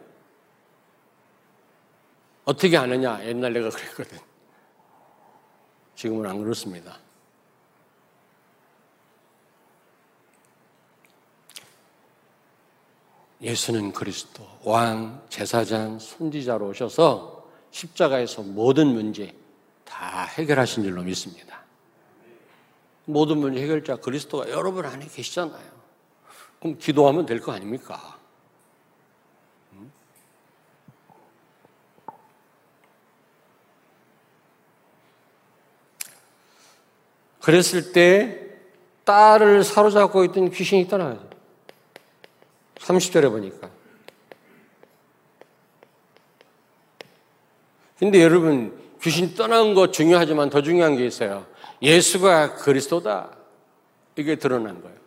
어떻게 2.46 2.76
하느냐? 2.76 3.24
옛날 3.26 3.54
내가 3.54 3.70
그랬거든. 3.70 4.18
지금은 5.96 6.30
안 6.30 6.44
그렇습니다. 6.44 7.00
예수는 13.44 13.92
그리스도, 13.92 14.48
왕, 14.64 15.22
제사장, 15.30 16.00
선지자로 16.00 16.70
오셔서 16.70 17.46
십자가에서 17.72 18.42
모든 18.42 18.88
문제 18.88 19.36
다 19.84 20.24
해결하신 20.24 20.84
줄로 20.84 21.04
믿습니다. 21.04 21.62
모든 23.06 23.40
문제 23.40 23.62
해결자 23.62 23.98
그리스도가 23.98 24.50
여러분 24.50 24.86
안에 24.86 25.06
계시잖아요. 25.08 25.74
그럼 26.62 26.78
기도하면 26.78 27.26
될 27.26 27.42
거 27.42 27.52
아닙니까? 27.52 28.18
그랬을 37.42 37.92
때 37.92 38.40
딸을 39.04 39.64
사로잡고 39.64 40.24
있던 40.26 40.50
귀신이 40.52 40.88
떠나요. 40.88 41.33
30절에 42.84 43.30
보니까. 43.30 43.70
근데 47.98 48.22
여러분, 48.22 48.78
귀신 49.02 49.34
떠난 49.36 49.74
거 49.74 49.92
중요하지만 49.92 50.50
더 50.50 50.62
중요한 50.62 50.98
게 50.98 51.06
있어요. 51.06 51.46
예수가 51.82 52.56
그리스도다. 52.56 53.38
이게 54.16 54.36
드러난 54.36 54.82
거예요. 54.82 54.98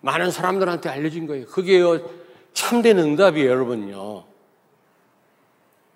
많은 0.00 0.30
사람들한테 0.30 0.88
알려진 0.88 1.26
거예요. 1.26 1.46
그게 1.46 1.80
참된 2.52 2.98
응답이에요, 2.98 3.50
여러분요. 3.50 4.24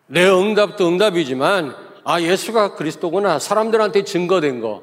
내 0.07 0.29
응답도 0.29 0.89
응답이지만 0.89 1.89
아, 2.05 2.21
예수가 2.21 2.75
그리스도구나. 2.75 3.39
사람들한테 3.39 4.05
증거된 4.05 4.61
거. 4.61 4.83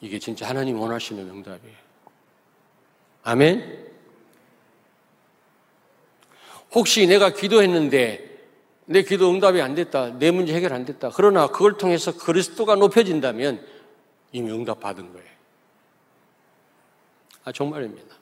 이게 0.00 0.18
진짜 0.18 0.48
하나님 0.48 0.80
원하시는 0.80 1.22
응답이에요. 1.28 1.76
아멘? 3.22 3.93
혹시 6.74 7.06
내가 7.06 7.30
기도했는데 7.30 8.34
내 8.86 9.02
기도 9.02 9.30
응답이 9.30 9.60
안 9.62 9.74
됐다. 9.74 10.18
내 10.18 10.30
문제 10.30 10.52
해결 10.54 10.72
안 10.72 10.84
됐다. 10.84 11.10
그러나 11.14 11.46
그걸 11.46 11.78
통해서 11.78 12.16
그리스도가 12.16 12.74
높여진다면 12.74 13.64
이미 14.32 14.50
응답 14.50 14.80
받은 14.80 15.12
거예요. 15.12 15.28
아, 17.44 17.52
정말입니다. 17.52 18.16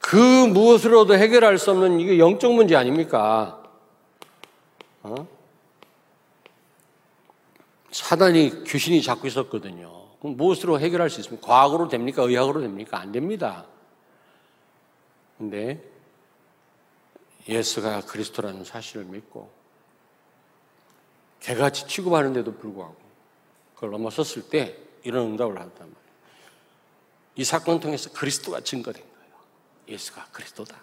그 0.00 0.16
무엇으로도 0.16 1.14
해결할 1.14 1.58
수 1.58 1.70
없는 1.70 2.00
이게 2.00 2.18
영적 2.18 2.52
문제 2.52 2.76
아닙니까? 2.76 3.62
어? 5.02 5.26
사단이 7.90 8.64
귀신이 8.64 9.00
잡고 9.02 9.26
있었거든요. 9.26 10.01
그럼 10.22 10.36
무엇으로 10.36 10.78
해결할 10.78 11.10
수 11.10 11.18
있습니까? 11.18 11.44
과학으로 11.44 11.88
됩니까? 11.88 12.22
의학으로 12.22 12.60
됩니까? 12.60 13.00
안 13.00 13.10
됩니다. 13.10 13.66
근데 15.36 15.82
예수가 17.48 18.02
그리스도라는 18.02 18.62
사실을 18.62 19.04
믿고 19.06 19.50
개같이 21.40 21.88
취급하는데도 21.88 22.54
불구하고 22.54 22.94
그걸 23.74 23.90
넘어섰을 23.90 24.48
때 24.48 24.78
이런 25.02 25.32
응답을 25.32 25.58
하단 25.58 25.72
말이에요. 25.74 25.96
이 27.34 27.42
사건 27.42 27.80
통해서 27.80 28.12
그리스도가 28.12 28.60
증거된 28.60 29.02
거예요. 29.02 29.34
예수가 29.88 30.26
그리스도다. 30.30 30.80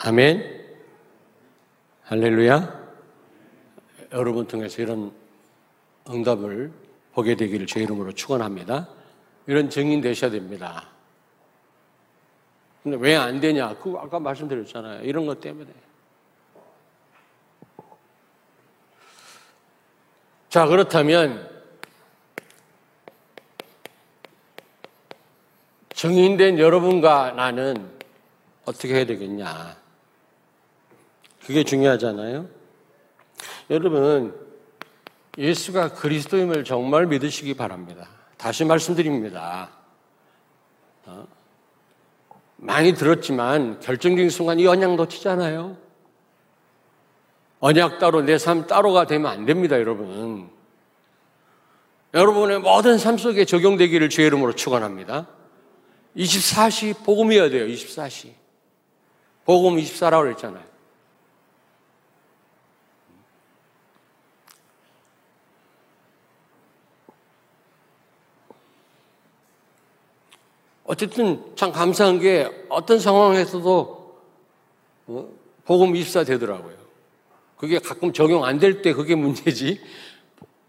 아멘. 0.00 0.66
할렐루야. 2.02 2.88
여러분 4.12 4.46
통해서 4.46 4.82
이런 4.82 5.14
응답을 6.10 6.87
보게 7.18 7.34
되기를 7.34 7.66
제 7.66 7.80
이름으로 7.80 8.12
축원합니다. 8.12 8.86
이런 9.48 9.68
증인 9.70 10.00
되셔야 10.00 10.30
됩니다. 10.30 10.86
근데 12.84 12.96
왜 12.96 13.16
안 13.16 13.40
되냐? 13.40 13.74
그 13.78 13.96
아까 13.98 14.20
말씀드렸잖아요. 14.20 15.02
이런 15.02 15.26
것 15.26 15.40
때문에. 15.40 15.68
자, 20.48 20.66
그렇다면 20.66 21.50
증인된 25.94 26.60
여러분과 26.60 27.32
나는 27.32 27.90
어떻게 28.64 28.94
해야 28.94 29.04
되겠냐? 29.06 29.76
그게 31.44 31.64
중요하잖아요. 31.64 32.48
여러분, 33.70 34.47
예수가 35.38 35.94
그리스도임을 35.94 36.64
정말 36.64 37.06
믿으시기 37.06 37.54
바랍니다. 37.54 38.08
다시 38.36 38.64
말씀드립니다. 38.64 39.70
어? 41.06 41.26
많이 42.56 42.92
들었지만 42.92 43.78
결정적인 43.78 44.30
순간 44.30 44.58
이 44.58 44.66
언약 44.66 44.96
놓치잖아요. 44.96 45.76
언약 47.60 47.98
따로 48.00 48.20
내 48.22 48.36
삶 48.36 48.66
따로가 48.66 49.06
되면 49.06 49.30
안 49.30 49.46
됩니다, 49.46 49.78
여러분. 49.78 50.50
여러분의 52.14 52.58
모든 52.60 52.98
삶 52.98 53.16
속에 53.16 53.44
적용되기를 53.44 54.08
주의 54.08 54.26
이름으로 54.26 54.54
축원합니다. 54.54 55.28
24시 56.16 57.04
복음이어야 57.04 57.50
돼요, 57.50 57.66
24시. 57.66 58.32
복음 59.44 59.76
24라고 59.76 60.22
그랬잖아요. 60.22 60.64
어쨌든 70.88 71.44
참 71.54 71.70
감사한 71.70 72.18
게 72.18 72.50
어떤 72.70 72.98
상황에서도 72.98 74.16
어? 75.08 75.28
복음 75.66 75.94
입사 75.94 76.24
되더라고요. 76.24 76.74
그게 77.58 77.78
가끔 77.78 78.10
적용 78.14 78.44
안 78.44 78.58
될 78.58 78.80
때 78.80 78.94
그게 78.94 79.14
문제지. 79.14 79.80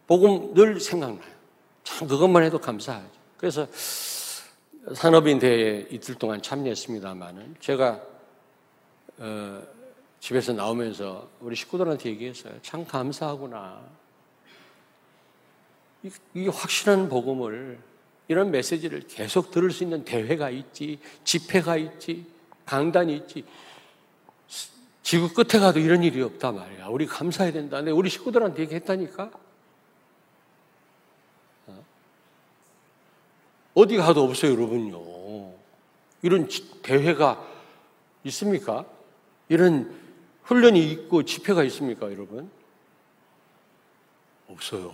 복음 0.07 0.53
늘 0.53 0.81
생각나요. 0.81 1.31
참 1.85 2.05
그것만 2.09 2.43
해도 2.43 2.59
감사하죠. 2.59 3.07
그래서 3.37 3.65
산업인 4.93 5.39
대회에 5.39 5.87
이틀 5.89 6.15
동안 6.15 6.41
참여했습니다만은 6.41 7.55
제가 7.61 8.01
어, 9.19 9.61
집에서 10.19 10.51
나오면서 10.51 11.29
우리 11.39 11.55
식구들한테 11.55 12.09
얘기했어요. 12.09 12.55
참 12.61 12.85
감사하구나. 12.85 13.79
이, 16.03 16.11
이 16.33 16.47
확실한 16.49 17.07
복음을 17.07 17.79
이런 18.29 18.51
메시지를 18.51 19.01
계속 19.07 19.49
들을 19.49 19.71
수 19.71 19.83
있는 19.83 20.05
대회가 20.05 20.51
있지, 20.51 20.99
집회가 21.23 21.75
있지, 21.75 22.27
강단이 22.63 23.15
있지. 23.17 23.43
지구 25.01 25.33
끝에 25.33 25.59
가도 25.59 25.79
이런 25.79 26.03
일이 26.03 26.21
없다 26.21 26.51
말이야. 26.51 26.87
우리 26.87 27.07
감사해야 27.07 27.51
된다. 27.51 27.81
내 27.81 27.89
우리 27.89 28.07
식구들한테 28.07 28.61
얘기했다니까. 28.61 29.31
어? 31.65 31.85
어디 33.73 33.97
가도 33.97 34.23
없어요, 34.23 34.51
여러분요. 34.51 35.53
이런 36.21 36.47
대회가 36.83 37.43
있습니까? 38.25 38.85
이런 39.47 39.99
훈련이 40.43 40.91
있고 40.91 41.23
집회가 41.23 41.63
있습니까, 41.63 42.11
여러분? 42.11 42.51
없어요. 44.47 44.93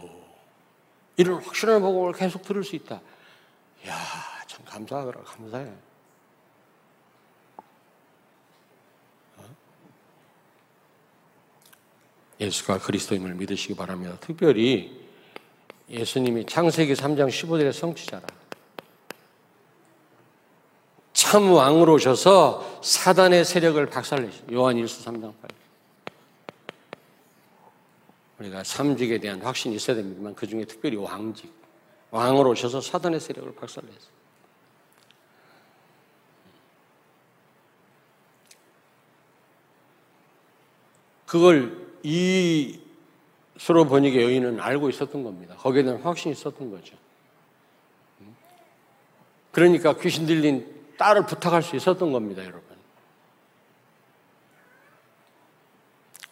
이런 1.18 1.42
확실한 1.42 1.82
복음을 1.82 2.14
계속 2.14 2.44
들을 2.44 2.64
수 2.64 2.78
있다. 2.78 3.02
야, 3.88 3.98
참 4.48 4.66
감사하더라. 4.66 5.22
감사해. 5.22 5.72
어? 9.38 9.44
예수가 12.40 12.80
그리스도임을 12.80 13.36
믿으시기 13.36 13.76
바랍니다. 13.76 14.18
특별히 14.20 15.06
예수님이 15.90 16.46
창세기 16.46 16.94
3장 16.94 17.30
15절의 17.30 17.72
성취자라. 17.74 18.26
참 21.14 21.52
왕으로 21.52 21.94
오셔서 21.94 22.82
사단의 22.84 23.46
세력을 23.46 23.86
박살내시. 23.88 24.44
요한 24.54 24.78
1수 24.78 25.06
3장 25.06 25.34
8. 25.42 25.50
우리가 28.40 28.64
삼직에 28.64 29.20
대한 29.20 29.42
확신이 29.42 29.76
있어야 29.76 29.96
됩니다만 29.96 30.36
그 30.36 30.48
중에 30.48 30.66
특별히 30.66 30.98
왕직. 30.98 31.65
왕으로 32.16 32.52
오셔서 32.52 32.80
사단의 32.80 33.20
세력을 33.20 33.54
박살냈어요. 33.56 34.16
그걸 41.26 41.86
이 42.04 42.80
서로 43.58 43.86
번역의 43.86 44.24
여인은 44.24 44.62
알고 44.62 44.90
있었던 44.90 45.24
겁니다. 45.24 45.56
거기에 45.58 45.84
대한 45.84 46.02
확신이 46.02 46.32
있었던 46.32 46.72
거죠. 46.72 46.96
그러니까 49.52 49.98
귀신 49.98 50.26
들린 50.26 50.74
딸을 50.98 51.26
부탁할 51.26 51.64
수 51.64 51.76
있었던 51.76 52.14
겁니다, 52.14 52.44
여러분. 52.44 52.64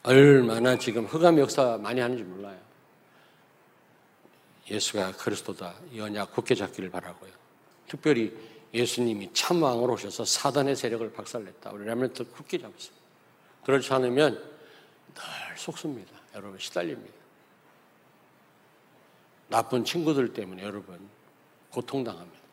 얼마나 0.03 0.77
지금 0.77 1.05
흑암 1.05 1.39
역사 1.39 1.77
많이 1.77 1.99
하는지 1.99 2.23
몰라요. 2.23 2.62
예수가 4.69 5.13
그리스도다 5.13 5.75
이 5.91 5.99
언약 5.99 6.33
굳게 6.33 6.55
잡기를 6.55 6.89
바라고요. 6.89 7.31
특별히 7.87 8.33
예수님이 8.73 9.31
참왕으로 9.33 9.93
오셔서 9.93 10.25
사단의 10.25 10.75
세력을 10.75 11.11
박살냈다. 11.13 11.71
우리 11.71 11.85
라면트 11.85 12.31
굳게 12.31 12.59
잡습니다. 12.59 13.03
그렇지 13.65 13.93
않으면 13.93 14.35
늘 15.13 15.57
속습니다. 15.57 16.11
여러분 16.35 16.57
시달립니다. 16.57 17.13
나쁜 19.47 19.85
친구들 19.85 20.33
때문에 20.33 20.63
여러분 20.63 20.97
고통당합니다. 21.69 22.43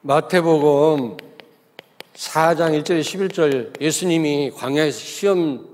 마태복음 0.00 1.16
4장 2.22 2.80
1절 2.82 3.00
11절 3.00 3.80
예수님이 3.80 4.52
광야에서 4.52 4.98
시험 4.98 5.66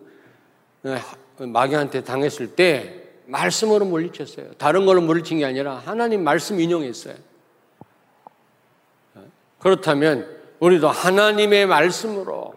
어, 0.82 0.98
마귀한테 1.46 2.04
당했을 2.04 2.54
때 2.54 3.02
말씀으로 3.26 3.84
물리쳤어요. 3.84 4.52
다른 4.56 4.86
걸로 4.86 5.02
물리친 5.02 5.38
게 5.38 5.44
아니라 5.44 5.74
하나님 5.76 6.24
말씀 6.24 6.58
인용했어요. 6.58 7.14
그렇다면 9.58 10.26
우리도 10.60 10.88
하나님의 10.88 11.66
말씀으로 11.66 12.54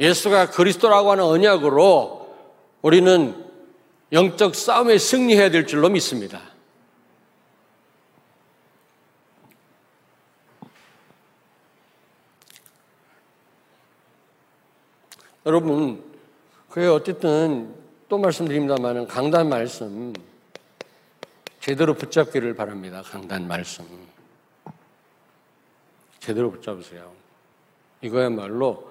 예수가 0.00 0.50
그리스도라고 0.50 1.12
하는 1.12 1.24
언약으로 1.24 2.34
우리는 2.80 3.44
영적 4.12 4.54
싸움에 4.54 4.96
승리해야 4.96 5.50
될 5.50 5.66
줄로 5.66 5.90
믿습니다. 5.90 6.40
여러분, 15.46 16.02
그게 16.70 16.86
어쨌든 16.86 17.74
또 18.08 18.18
말씀드립니다만은 18.18 19.06
강단 19.06 19.48
말씀 19.48 20.12
제대로 21.60 21.94
붙잡기를 21.94 22.54
바랍니다. 22.54 23.02
강단 23.02 23.46
말씀. 23.46 23.84
제대로 26.18 26.50
붙잡으세요. 26.50 27.12
이거야말로 28.00 28.90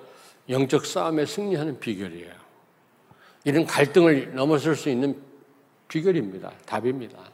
영적 0.49 0.85
싸움에 0.85 1.25
승리하는 1.25 1.79
비결이에요. 1.79 2.33
이런 3.45 3.65
갈등을 3.65 4.35
넘어설 4.35 4.75
수 4.75 4.89
있는 4.89 5.19
비결입니다. 5.87 6.51
답입니다. 6.65 7.32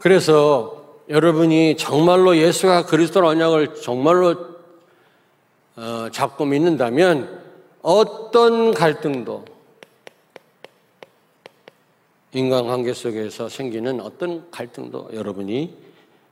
그래서 0.00 0.82
여러분이 1.10 1.76
정말로 1.76 2.36
예수가 2.36 2.86
그리스도 2.86 3.24
언약을 3.26 3.74
정말로 3.82 4.34
어, 5.76 6.08
잡고 6.10 6.46
믿는다면 6.46 7.40
어떤 7.82 8.72
갈등도 8.72 9.44
인간관계 12.32 12.94
속에서 12.94 13.48
생기는 13.50 14.00
어떤 14.00 14.50
갈등도 14.50 15.10
여러분이 15.12 15.76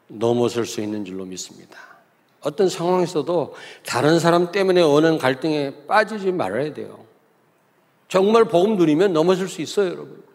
넘어설 0.09 0.65
수 0.65 0.81
있는 0.81 1.05
줄로 1.05 1.27
믿습니다. 1.27 1.79
어떤 2.41 2.71
상황에서도 2.71 3.55
다른 3.85 4.19
사람 4.19 4.51
때문에 4.51 4.81
오는 4.81 5.19
갈등에 5.19 5.87
빠지지 5.87 6.33
말아야 6.33 6.73
돼요. 6.73 7.05
정말 8.09 8.47
복음 8.47 8.77
누리면 8.77 9.13
넘어설 9.13 9.49
수 9.49 9.61
있어요, 9.61 9.89
여러분. 9.89 10.28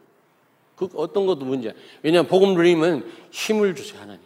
그 0.75 0.89
어떤 0.95 1.25
것도 1.25 1.45
문제. 1.45 1.73
왜냐하면 2.01 2.29
복음 2.29 2.53
누리면 2.55 3.11
힘을 3.31 3.75
주세요, 3.75 4.01
하나님. 4.01 4.21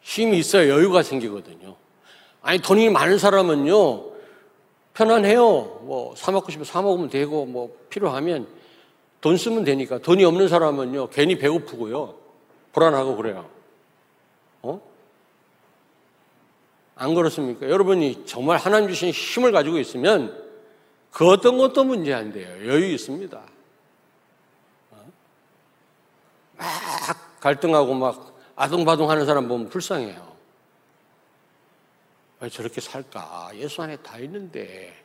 힘이 0.00 0.38
있어야 0.38 0.68
여유가 0.68 1.02
생기거든요. 1.02 1.76
아니, 2.42 2.58
돈이 2.58 2.90
많은 2.90 3.18
사람은요, 3.18 4.12
편안해요. 4.92 5.42
뭐, 5.82 6.14
사먹고 6.16 6.50
싶으면 6.50 6.64
사먹으면 6.64 7.08
되고, 7.08 7.46
뭐, 7.46 7.76
필요하면 7.88 8.46
돈 9.20 9.36
쓰면 9.38 9.64
되니까. 9.64 9.98
돈이 9.98 10.24
없는 10.24 10.48
사람은요, 10.48 11.08
괜히 11.08 11.38
배고프고요. 11.38 12.14
불안하고 12.72 13.16
그래요. 13.16 13.48
어? 14.62 14.80
안 16.96 17.14
그렇습니까? 17.14 17.68
여러분이 17.68 18.26
정말 18.26 18.58
하나님 18.58 18.88
주신 18.88 19.10
힘을 19.10 19.52
가지고 19.52 19.78
있으면 19.78 20.42
그 21.10 21.28
어떤 21.28 21.56
것도 21.56 21.84
문제 21.84 22.12
안 22.12 22.32
돼요. 22.32 22.48
여유 22.68 22.92
있습니다. 22.92 23.40
어? 24.90 25.12
막 26.56 27.40
갈등하고 27.40 27.94
막 27.94 28.36
아둥바둥 28.56 29.10
하는 29.10 29.26
사람 29.26 29.48
보면 29.48 29.68
불쌍해요. 29.68 30.34
왜 32.40 32.48
저렇게 32.48 32.80
살까? 32.80 33.50
예수 33.54 33.82
안에 33.82 33.96
다 33.96 34.18
있는데. 34.18 35.02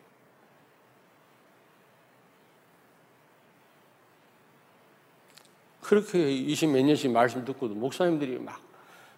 그렇게 5.81 6.31
이십 6.31 6.69
몇 6.69 6.83
년씩 6.83 7.11
말씀 7.11 7.43
듣고도 7.43 7.73
목사님들이 7.73 8.37
막 8.37 8.61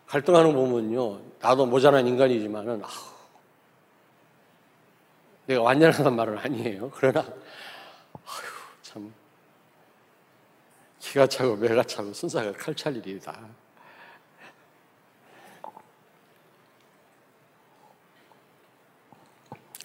갈등하는 0.07 0.53
거 0.53 0.61
보면요. 0.61 1.19
나도 1.39 1.65
모자란 1.65 2.07
인간이지만은, 2.07 2.81
아우, 2.83 2.89
내가 5.47 5.61
완전하단 5.63 6.15
말은 6.15 6.37
아니에요. 6.37 6.89
그러나, 6.93 7.21
아휴, 7.21 8.45
참, 8.83 9.13
기가 11.11 11.27
차고 11.27 11.57
매가 11.57 11.83
차고 11.83 12.13
순사가 12.13 12.53
칼찰 12.53 12.95
일이다. 12.95 13.37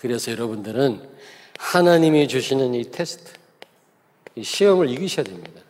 그래서 0.00 0.30
여러분들은 0.30 1.16
하나님이 1.58 2.28
주시는 2.28 2.74
이 2.74 2.88
테스트, 2.92 3.32
이 4.36 4.44
시험을 4.44 4.88
이기셔야 4.88 5.24
됩니다. 5.24 5.62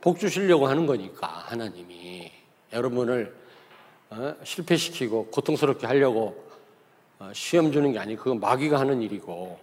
복 0.00 0.18
주시려고 0.18 0.66
하는 0.66 0.84
거니까 0.84 1.28
하나님이 1.28 2.32
여러분을 2.72 3.36
어, 4.10 4.34
실패시키고 4.42 5.26
고통스럽게 5.26 5.86
하려고 5.86 6.50
어, 7.20 7.30
시험 7.32 7.70
주는 7.70 7.92
게 7.92 8.00
아니고 8.00 8.24
그건 8.24 8.40
마귀가 8.40 8.80
하는 8.80 9.02
일이고 9.02 9.56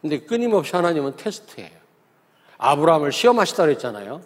근데 0.00 0.20
끊임없이 0.20 0.76
하나님은 0.76 1.16
테스트예요. 1.16 1.77
아브라함을 2.58 3.12
시험하시다 3.12 3.64
그랬잖아요. 3.64 4.22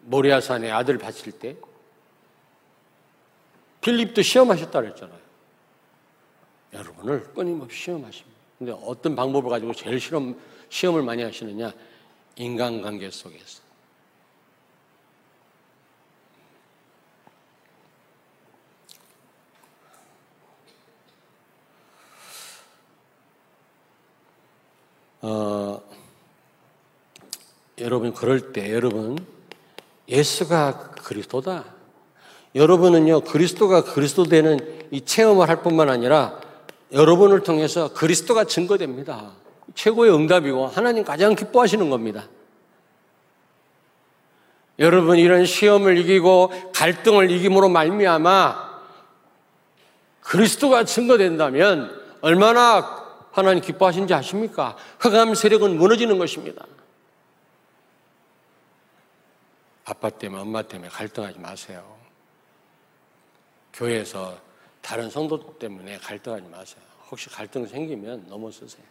모리아산에 0.00 0.70
아들 0.70 0.98
바칠 0.98 1.32
때 1.32 1.56
필립도 3.80 4.22
시험하셨다 4.22 4.80
그랬잖아요. 4.80 5.22
여러분을 6.72 7.32
끊임없이 7.32 7.76
시험하십니다. 7.84 8.40
근데 8.58 8.72
어떤 8.84 9.16
방법을 9.16 9.50
가지고 9.50 9.72
제일 9.74 10.00
시험, 10.00 10.40
시험을 10.68 11.02
많이 11.02 11.22
하시느냐? 11.22 11.72
인간관계 12.36 13.10
속에서. 13.10 13.62
어, 25.24 25.61
여러분 27.82 28.14
그럴 28.14 28.52
때 28.52 28.72
여러분 28.72 29.18
예수가 30.08 30.92
그리스도다. 31.02 31.64
여러분은요 32.54 33.22
그리스도가 33.22 33.82
그리스도 33.82 34.24
되는 34.24 34.86
이 34.92 35.00
체험을 35.00 35.48
할 35.48 35.62
뿐만 35.62 35.90
아니라 35.90 36.40
여러분을 36.92 37.42
통해서 37.42 37.92
그리스도가 37.92 38.44
증거됩니다. 38.44 39.32
최고의 39.74 40.14
응답이고 40.14 40.68
하나님 40.68 41.02
가장 41.02 41.34
기뻐하시는 41.34 41.90
겁니다. 41.90 42.28
여러분 44.78 45.18
이런 45.18 45.44
시험을 45.44 45.98
이기고 45.98 46.72
갈등을 46.74 47.30
이김으로 47.32 47.68
말미암아 47.68 48.72
그리스도가 50.20 50.84
증거된다면 50.84 52.00
얼마나 52.20 53.02
하나님 53.32 53.60
기뻐하신지 53.60 54.14
아십니까? 54.14 54.76
흑암 55.00 55.34
세력은 55.34 55.78
무너지는 55.78 56.18
것입니다. 56.18 56.64
아빠 59.84 60.10
때문에 60.10 60.42
엄마 60.42 60.62
때문에 60.62 60.88
갈등하지 60.88 61.38
마세요. 61.38 61.98
교회에서 63.72 64.38
다른 64.80 65.10
성도 65.10 65.58
때문에 65.58 65.98
갈등하지 65.98 66.46
마세요. 66.48 66.82
혹시 67.10 67.28
갈등 67.28 67.66
생기면 67.66 68.26
넘어서세요. 68.28 68.84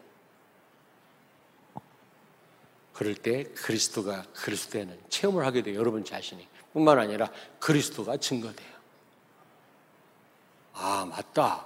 그럴 2.94 3.16
때 3.16 3.44
그리스도가 3.44 4.24
그리스도에는 4.34 5.00
체험을 5.10 5.46
하게 5.46 5.64
돼요. 5.64 5.76
여러분 5.76 6.04
자신이. 6.04 6.48
뿐만 6.74 7.00
아니라 7.00 7.30
그리스도가 7.60 8.18
증거돼요. 8.18 8.72
아, 10.74 11.06
맞다. 11.06 11.66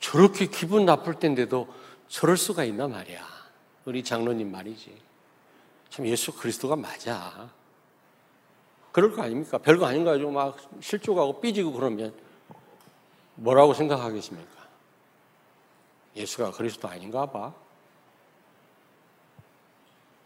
저렇게 0.00 0.46
기분 0.46 0.86
나쁠 0.86 1.18
텐데도 1.18 1.72
저럴 2.08 2.36
수가 2.36 2.64
있나 2.64 2.88
말이야. 2.88 3.26
우리 3.84 4.02
장로님 4.02 4.50
말이지. 4.50 5.00
참 5.90 6.06
예수 6.06 6.32
그리스도가 6.32 6.76
맞아. 6.76 7.50
그럴 8.92 9.12
거 9.12 9.22
아닙니까? 9.22 9.58
별거 9.58 9.86
아닌 9.86 10.04
거 10.04 10.10
가지고 10.10 10.30
막 10.32 10.56
실족하고 10.80 11.40
삐지고 11.40 11.72
그러면 11.72 12.12
뭐라고 13.36 13.72
생각하겠습니까? 13.74 14.60
예수가 16.16 16.52
그리스도 16.52 16.88
아닌가 16.88 17.26
봐. 17.26 17.52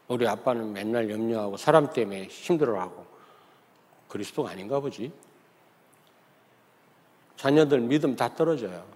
우리 0.08 0.26
아빠는 0.26 0.72
맨날 0.72 1.10
염려하고 1.10 1.56
사람 1.56 1.92
때문에 1.92 2.26
힘들어하고 2.26 3.06
그리스도가 4.08 4.50
아닌가 4.50 4.80
보지. 4.80 5.12
자녀들 7.36 7.80
믿음 7.80 8.16
다 8.16 8.34
떨어져요. 8.34 8.86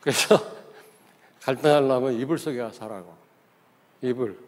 그래서 0.00 0.38
갈등하려면 1.42 2.14
이불 2.14 2.38
속에 2.38 2.58
가서 2.58 2.84
하라고. 2.84 3.14
이불. 4.02 4.38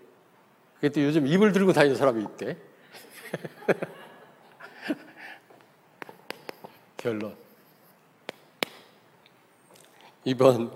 그때 0.81 1.05
요즘 1.05 1.27
이불 1.27 1.53
들고 1.53 1.73
다니는 1.73 1.97
사람이 1.97 2.23
있대. 2.23 2.57
결론. 6.97 7.37
이번 10.25 10.73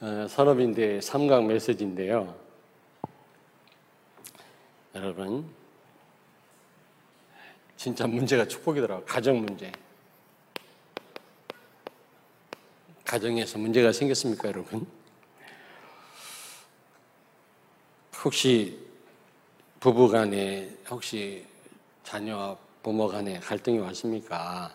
어, 0.00 0.28
산업인대 0.28 1.00
3강 1.00 1.46
메시지인데요. 1.46 2.36
여러분, 4.94 5.48
진짜 7.76 8.06
문제가 8.06 8.46
축복이더라고요. 8.46 9.04
가정 9.06 9.40
문제. 9.40 9.72
가정에서 13.04 13.58
문제가 13.58 13.92
생겼습니까, 13.92 14.48
여러분? 14.48 14.86
혹시 18.24 18.78
부부 19.80 20.08
간에, 20.08 20.76
혹시 20.90 21.46
자녀와 22.08 22.56
부모 22.82 23.06
간에 23.06 23.38
갈등이 23.38 23.80
왔습니까? 23.80 24.72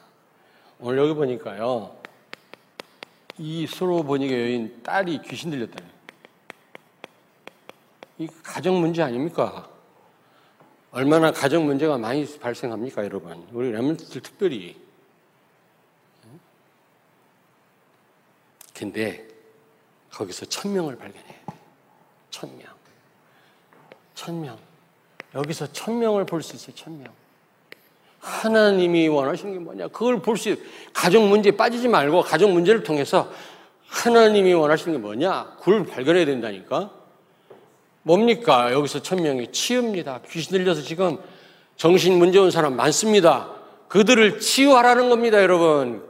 오늘 0.77 0.99
여기 0.99 1.15
보니까요, 1.15 1.97
이 3.39 3.65
서로 3.65 4.03
보니까 4.03 4.35
여인 4.35 4.83
딸이 4.83 5.19
귀신 5.23 5.49
들렸다네. 5.49 5.89
이 8.19 8.27
가정 8.43 8.79
문제 8.79 9.01
아닙니까? 9.01 9.67
얼마나 10.91 11.31
가정 11.31 11.65
문제가 11.65 11.97
많이 11.97 12.23
발생합니까, 12.37 13.03
여러분? 13.03 13.47
우리 13.51 13.71
랩런트들 13.71 14.21
특별히. 14.21 14.79
근데 18.75 19.27
거기서 20.11 20.45
천 20.45 20.71
명을 20.71 20.95
발견해야 20.97 21.45
돼. 21.47 21.55
천 22.29 22.55
명. 22.59 22.67
천 24.13 24.39
명. 24.39 24.59
여기서 25.33 25.73
천 25.73 25.97
명을 25.97 26.27
볼 26.27 26.43
수 26.43 26.55
있어요, 26.55 26.75
천 26.75 27.01
명. 27.01 27.22
하나님이 28.23 29.09
원하시는 29.09 29.53
게 29.53 29.59
뭐냐? 29.59 29.89
그걸 29.89 30.21
볼 30.21 30.37
수, 30.37 30.55
가정 30.93 31.29
문제에 31.29 31.51
빠지지 31.51 31.89
말고 31.89 32.21
가정 32.21 32.53
문제를 32.53 32.83
통해서 32.83 33.29
하나님이 33.87 34.53
원하시는 34.53 34.93
게 34.93 34.97
뭐냐? 34.97 35.57
그걸 35.59 35.85
발견해야 35.85 36.25
된다니까? 36.25 36.89
뭡니까? 38.01 38.71
여기서 38.71 39.01
천명이 39.01 39.51
치유입니다. 39.51 40.21
귀신 40.29 40.51
들려서 40.51 40.81
지금 40.81 41.17
정신 41.75 42.17
문제 42.17 42.39
온 42.39 42.49
사람 42.49 42.77
많습니다. 42.77 43.51
그들을 43.89 44.39
치유하라는 44.39 45.09
겁니다, 45.09 45.41
여러분. 45.41 46.03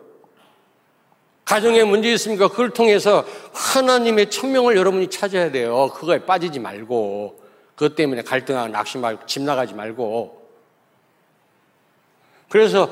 가정에 1.45 1.83
문제 1.83 2.13
있습니까? 2.13 2.47
그걸 2.47 2.69
통해서 2.69 3.25
하나님의 3.53 4.29
천명을 4.29 4.77
여러분이 4.77 5.09
찾아야 5.09 5.51
돼요. 5.51 5.89
그거에 5.93 6.19
빠지지 6.25 6.59
말고. 6.59 7.41
그것 7.75 7.95
때문에 7.95 8.21
갈등하고 8.21 8.69
낙심하고 8.69 9.25
집 9.25 9.41
나가지 9.41 9.73
말고. 9.73 10.42
그래서 12.53 12.87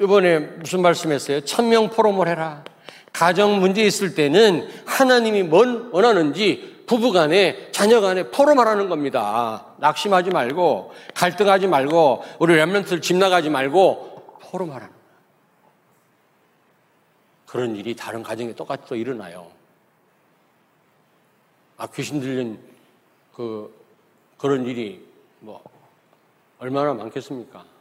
이번에 0.00 0.38
무슨 0.38 0.80
말씀했어요? 0.80 1.42
천명 1.42 1.90
포럼을 1.90 2.26
해라. 2.26 2.64
가정 3.12 3.60
문제 3.60 3.82
있을 3.82 4.14
때는 4.14 4.66
하나님이 4.86 5.42
뭔 5.42 5.90
원하는지 5.92 6.84
부부 6.86 7.12
간에 7.12 7.70
자녀 7.70 8.00
간에 8.00 8.30
포럼하라는 8.30 8.88
겁니다. 8.88 9.74
낙심하지 9.76 10.30
말고 10.30 10.94
갈등하지 11.12 11.66
말고 11.66 12.24
우리 12.38 12.54
랩런트를 12.54 13.02
집 13.02 13.18
나가지 13.18 13.50
말고 13.50 14.38
포럼하라는 14.40 14.88
거예요. 14.88 15.08
그런 17.44 17.76
일이 17.76 17.94
다른 17.94 18.22
가정에 18.22 18.54
똑같이 18.54 18.84
또 18.88 18.96
일어나요. 18.96 19.48
아 21.76 21.86
귀신 21.88 22.20
들린 22.20 22.58
그 23.34 23.70
그런 24.38 24.64
일이 24.64 25.06
뭐 25.40 25.62
얼마나 26.58 26.94
많겠습니까? 26.94 27.76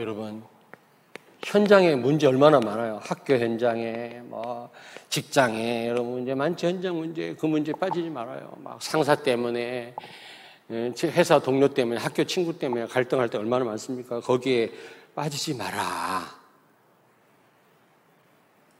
여러분, 0.00 0.42
현장에 1.44 1.94
문제 1.94 2.26
얼마나 2.26 2.58
많아요. 2.58 3.00
학교 3.02 3.34
현장에, 3.34 4.22
뭐, 4.24 4.70
직장에, 5.10 5.88
여러분 5.88 6.12
문제 6.12 6.34
많죠. 6.34 6.68
현장 6.68 6.96
문제, 6.96 7.34
그 7.34 7.44
문제 7.44 7.72
빠지지 7.72 8.08
말아요. 8.08 8.56
막 8.62 8.82
상사 8.82 9.14
때문에, 9.14 9.94
예, 10.70 10.92
회사 11.04 11.38
동료 11.38 11.68
때문에, 11.68 12.00
학교 12.00 12.24
친구 12.24 12.58
때문에 12.58 12.86
갈등할 12.86 13.28
때 13.28 13.36
얼마나 13.36 13.66
많습니까? 13.66 14.20
거기에 14.20 14.72
빠지지 15.14 15.54
마라. 15.54 16.22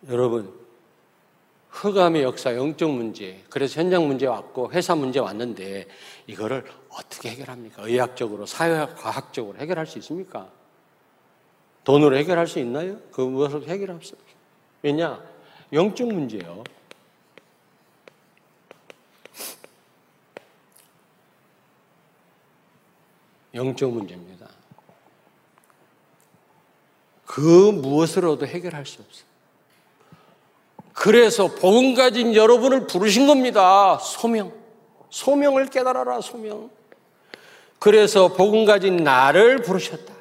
여러분, 0.08 0.58
흑암의 1.68 2.22
역사, 2.22 2.54
영적 2.56 2.90
문제, 2.90 3.44
그래서 3.50 3.78
현장 3.78 4.06
문제 4.06 4.26
왔고 4.26 4.72
회사 4.72 4.94
문제 4.94 5.18
왔는데 5.18 5.86
이거를 6.26 6.64
어떻게 6.88 7.28
해결합니까? 7.30 7.82
의학적으로, 7.82 8.46
사회과학적으로 8.46 9.58
해결할 9.58 9.86
수 9.86 9.98
있습니까? 9.98 10.59
돈으로 11.84 12.16
해결할 12.16 12.46
수 12.46 12.58
있나요? 12.58 12.98
그 13.10 13.20
무엇을 13.20 13.66
해결할 13.68 14.02
수 14.02 14.14
없어요. 14.14 14.36
왜냐? 14.82 15.22
영적 15.72 16.08
문제예요. 16.08 16.64
영적 23.54 23.92
문제입니다. 23.92 24.48
그 27.26 27.70
무엇으로도 27.72 28.46
해결할 28.46 28.86
수 28.86 29.02
없어요. 29.02 29.24
그래서 30.92 31.48
복음 31.48 31.94
가진 31.94 32.34
여러분을 32.34 32.86
부르신 32.86 33.26
겁니다. 33.26 33.98
소명. 33.98 34.52
소명을 35.10 35.66
깨달아라, 35.66 36.20
소명. 36.20 36.70
그래서 37.78 38.28
복음 38.28 38.64
가진 38.64 38.96
나를 38.96 39.62
부르셨다. 39.62 40.19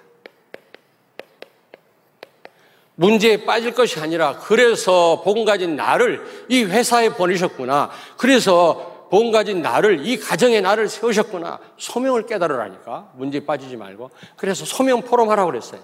문제에 3.00 3.46
빠질 3.46 3.74
것이 3.74 3.98
아니라 4.02 4.38
그래서 4.40 5.22
복음 5.24 5.46
가진 5.46 5.78
나를 5.78 6.46
이 6.50 6.66
회사에 6.66 7.08
보내셨구나. 7.08 7.90
그래서 8.18 9.08
복음 9.10 9.32
가진 9.32 9.62
나를 9.62 10.06
이 10.06 10.20
가정에 10.20 10.60
나를 10.60 10.90
세우셨구나. 10.90 11.60
소명을 11.78 12.26
깨달으라니까. 12.26 13.14
문제에 13.16 13.46
빠지지 13.46 13.78
말고. 13.78 14.12
그래서 14.36 14.66
소명 14.66 15.02
포럼 15.02 15.30
하라고 15.30 15.50
그랬어요. 15.50 15.80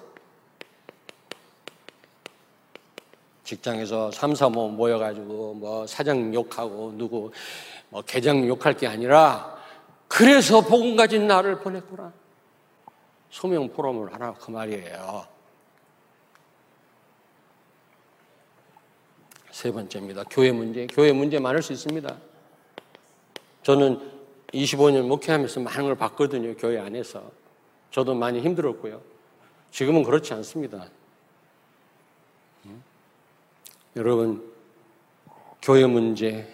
직장에서 3.46 4.12
3, 4.12 4.36
4, 4.36 4.48
5 4.48 4.50
모여가지고 4.70 5.54
뭐 5.54 5.88
사장 5.88 6.34
욕하고 6.34 6.96
누구 6.98 7.32
뭐 7.88 8.02
계장 8.02 8.46
욕할 8.46 8.74
게 8.76 8.88
아니라 8.88 9.56
그래서 10.10 10.60
복음 10.60 10.98
가진 10.98 11.28
나를 11.28 11.60
보냈구나. 11.60 12.12
소명 13.30 13.70
포럼을 13.70 14.14
하라 14.14 14.34
그 14.34 14.52
말이에요. 14.52 15.35
세 19.56 19.72
번째입니다. 19.72 20.26
교회 20.30 20.52
문제. 20.52 20.86
교회 20.88 21.14
문제 21.14 21.40
많을 21.40 21.62
수 21.62 21.72
있습니다. 21.72 22.18
저는 23.64 24.02
25년 24.54 25.08
목회하면서 25.08 25.62
많은 25.62 25.86
걸 25.86 25.96
봤거든요. 25.96 26.54
교회 26.58 26.78
안에서. 26.78 27.32
저도 27.90 28.16
많이 28.16 28.42
힘들었고요. 28.42 29.02
지금은 29.72 30.04
그렇지 30.04 30.34
않습니다. 30.34 30.90
음? 32.66 32.84
여러분, 33.96 34.44
교회 35.62 35.86
문제, 35.86 36.54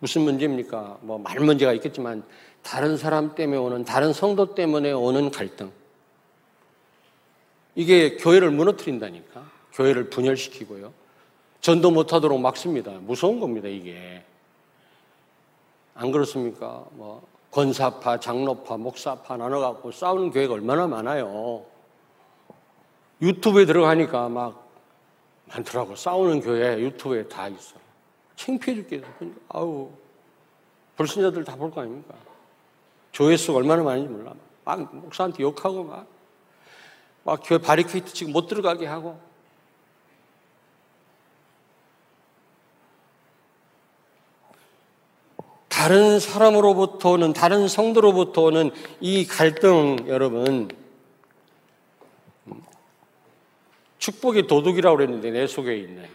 무슨 0.00 0.22
문제입니까? 0.22 0.98
뭐, 1.02 1.16
많은 1.16 1.46
문제가 1.46 1.72
있겠지만, 1.74 2.24
다른 2.64 2.96
사람 2.96 3.36
때문에 3.36 3.56
오는, 3.56 3.84
다른 3.84 4.12
성도 4.12 4.56
때문에 4.56 4.90
오는 4.90 5.30
갈등. 5.30 5.70
이게 7.76 8.16
교회를 8.16 8.50
무너뜨린다니까. 8.50 9.48
교회를 9.74 10.10
분열시키고요. 10.10 10.98
전도 11.60 11.90
못하도록 11.90 12.40
막습니다. 12.40 12.92
무서운 13.00 13.38
겁니다, 13.40 13.68
이게. 13.68 14.22
안 15.94 16.10
그렇습니까? 16.10 16.84
뭐, 16.92 17.22
권사파, 17.50 18.20
장로파, 18.20 18.76
목사파 18.78 19.36
나눠갖고 19.36 19.90
싸우는 19.92 20.30
교회가 20.30 20.54
얼마나 20.54 20.86
많아요. 20.86 21.64
유튜브에 23.20 23.66
들어가니까 23.66 24.28
막 24.28 24.68
많더라고. 25.46 25.96
싸우는 25.96 26.40
교회 26.40 26.78
유튜브에 26.80 27.26
다 27.28 27.48
있어. 27.48 27.74
창피해 28.36 28.76
죽겠어. 28.76 29.06
아우, 29.48 29.90
불신자들 30.96 31.44
다 31.44 31.56
볼 31.56 31.70
거 31.70 31.82
아닙니까? 31.82 32.14
조회수가 33.12 33.58
얼마나 33.58 33.82
많은지 33.82 34.08
몰라. 34.08 34.32
막 34.64 34.94
목사한테 34.94 35.42
욕하고 35.42 35.84
막, 35.84 36.06
막 37.24 37.40
교회 37.44 37.58
바리케이트 37.58 38.12
지금 38.14 38.32
못 38.32 38.46
들어가게 38.46 38.86
하고. 38.86 39.18
다른 45.80 46.20
사람으로부터 46.20 47.12
오는, 47.12 47.32
다른 47.32 47.66
성도로부터 47.66 48.42
오는 48.42 48.70
이 49.00 49.26
갈등, 49.26 49.96
여러분, 50.08 50.68
축복의 53.96 54.46
도둑이라고 54.46 54.98
그랬는데 54.98 55.30
내 55.30 55.46
속에 55.46 55.78
있네. 55.78 56.10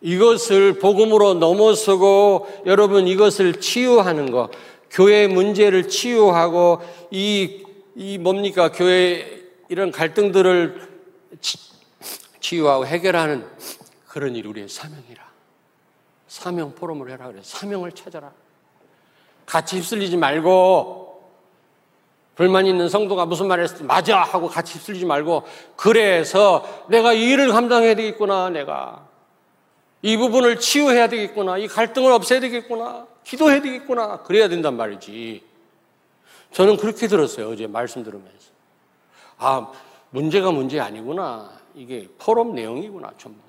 이것을 0.00 0.78
복음으로 0.78 1.34
넘어서고 1.34 2.62
여러분 2.66 3.08
이것을 3.08 3.58
치유하는 3.58 4.30
것, 4.30 4.52
교회 4.92 5.26
문제를 5.26 5.88
치유하고 5.88 6.82
이, 7.10 7.64
이 7.96 8.18
뭡니까? 8.18 8.70
교회 8.70 9.42
이런 9.68 9.90
갈등들을 9.90 10.88
치유하고 12.38 12.86
해결하는 12.86 13.44
그런 14.14 14.36
일이 14.36 14.48
우리의 14.48 14.68
사명이라. 14.68 15.24
사명 16.28 16.72
포럼을 16.76 17.10
해라 17.10 17.26
그래. 17.26 17.40
사명을 17.42 17.90
찾아라. 17.90 18.30
같이 19.44 19.74
휩쓸리지 19.74 20.16
말고 20.18 21.32
불만 22.36 22.64
있는 22.64 22.88
성도가 22.88 23.26
무슨 23.26 23.48
말을 23.48 23.64
했을 23.64 23.78
때 23.78 23.84
맞아 23.84 24.22
하고 24.22 24.46
같이 24.46 24.78
휩쓸리지 24.78 25.04
말고 25.04 25.42
그래서 25.74 26.64
내가 26.88 27.12
이 27.12 27.24
일을 27.24 27.50
감당해야 27.50 27.96
되겠구나 27.96 28.50
내가. 28.50 29.04
이 30.02 30.16
부분을 30.16 30.60
치유해야 30.60 31.08
되겠구나. 31.08 31.58
이 31.58 31.66
갈등을 31.66 32.12
없애야 32.12 32.38
되겠구나. 32.38 33.08
기도해야 33.24 33.62
되겠구나. 33.62 34.22
그래야 34.22 34.48
된단 34.48 34.76
말이지. 34.76 35.42
저는 36.52 36.76
그렇게 36.76 37.08
들었어요 37.08 37.48
어제 37.48 37.66
말씀 37.66 38.04
들으면서. 38.04 38.52
아 39.38 39.72
문제가 40.10 40.52
문제 40.52 40.78
아니구나. 40.78 41.50
이게 41.74 42.08
포럼 42.18 42.54
내용이구나 42.54 43.10
전부 43.18 43.42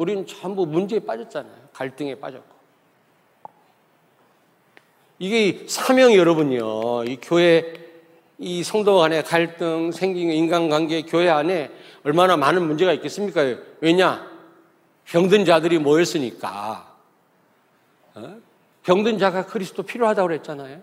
우리는 0.00 0.26
전부 0.26 0.64
문제에 0.64 0.98
빠졌잖아요 1.00 1.68
갈등에 1.74 2.14
빠졌고 2.14 2.60
이게 5.18 5.66
사명이 5.68 6.16
여러분요, 6.16 7.04
이 7.04 7.18
교회, 7.20 7.74
이 8.38 8.62
성도 8.62 8.96
간의 8.96 9.22
갈등, 9.22 9.92
생긴 9.92 10.30
인간관계, 10.30 11.02
교회 11.02 11.28
안에 11.28 11.70
얼마나 12.04 12.38
많은 12.38 12.66
문제가 12.66 12.94
있겠습니까? 12.94 13.42
왜냐? 13.82 14.26
병든 15.04 15.44
자들이 15.44 15.78
모였으니까. 15.78 16.96
어? 18.14 18.36
병든 18.82 19.18
자가 19.18 19.44
그리스도 19.44 19.82
필요하다고 19.82 20.28
그랬잖아요. 20.28 20.80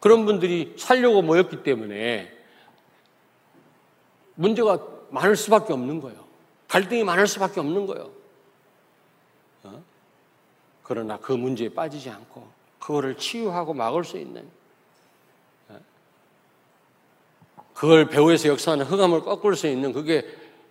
그런 0.00 0.26
분들이 0.26 0.74
살려고 0.76 1.22
모였기 1.22 1.62
때문에 1.62 2.30
문제가 4.34 4.86
많을 5.08 5.34
수밖에 5.34 5.72
없는 5.72 6.02
거예요. 6.02 6.27
갈등이 6.68 7.02
많을 7.02 7.26
수밖에 7.26 7.60
없는 7.60 7.86
거예요. 7.86 8.10
어? 9.64 9.82
그러나 10.82 11.18
그 11.18 11.32
문제에 11.32 11.68
빠지지 11.68 12.10
않고 12.10 12.48
그거를 12.78 13.16
치유하고 13.16 13.74
막을 13.74 14.04
수 14.04 14.18
있는 14.18 14.48
어? 15.68 15.80
그걸 17.74 18.08
배후에서 18.08 18.48
역사하는 18.48 18.84
흑암을 18.84 19.22
꺾을 19.22 19.56
수 19.56 19.66
있는 19.66 19.92
그게 19.92 20.24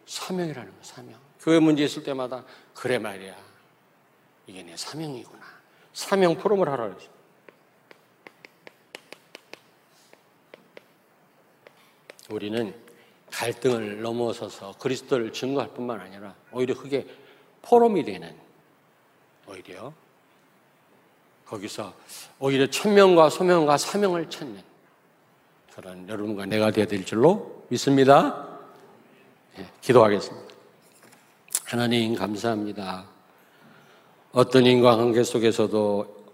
사명이라는 0.05 0.69
거예요. 0.69 0.83
사명. 0.83 1.19
교회 1.39 1.59
문제 1.59 1.83
있을 1.83 2.03
때마다 2.03 2.43
그래 2.73 2.99
말이야. 2.99 3.35
이게 4.47 4.63
내 4.63 4.77
사명이구나. 4.77 5.45
사명 5.93 6.37
포럼을 6.37 6.69
하라 6.69 6.87
그러죠. 6.89 7.09
우리는 12.29 12.86
갈등을 13.37 14.01
넘어서서 14.01 14.73
그리스도를 14.79 15.31
증거할 15.31 15.69
뿐만 15.69 16.01
아니라 16.01 16.33
오히려 16.51 16.75
그게 16.75 17.05
포럼이 17.61 18.03
되는 18.03 18.35
오히려 19.47 19.93
거기서 21.45 21.93
오히려 22.39 22.67
천명과 22.67 23.29
소명과 23.29 23.77
사명을 23.77 24.29
찾는 24.31 24.59
그런 25.75 26.09
여러분과 26.09 26.47
내가 26.47 26.71
되어야 26.71 26.87
될 26.87 27.05
줄로 27.05 27.63
믿습니다. 27.69 28.47
네, 29.55 29.67
기도하겠습니다. 29.81 30.55
하나님 31.65 32.15
감사합니다. 32.15 33.05
어떤 34.31 34.65
인과관계 34.65 35.23
속에서도 35.23 36.25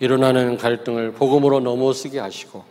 일어나는 0.00 0.56
갈등을 0.56 1.12
복음으로 1.12 1.60
넘어서게 1.60 2.18
하시고 2.18 2.64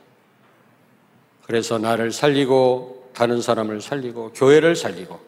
그래서 1.43 1.77
나를 1.77 2.11
살리고 2.11 3.04
다른 3.15 3.41
사람을 3.41 3.81
살리고 3.81 4.33
교회를 4.33 4.75
살리고 4.75 5.19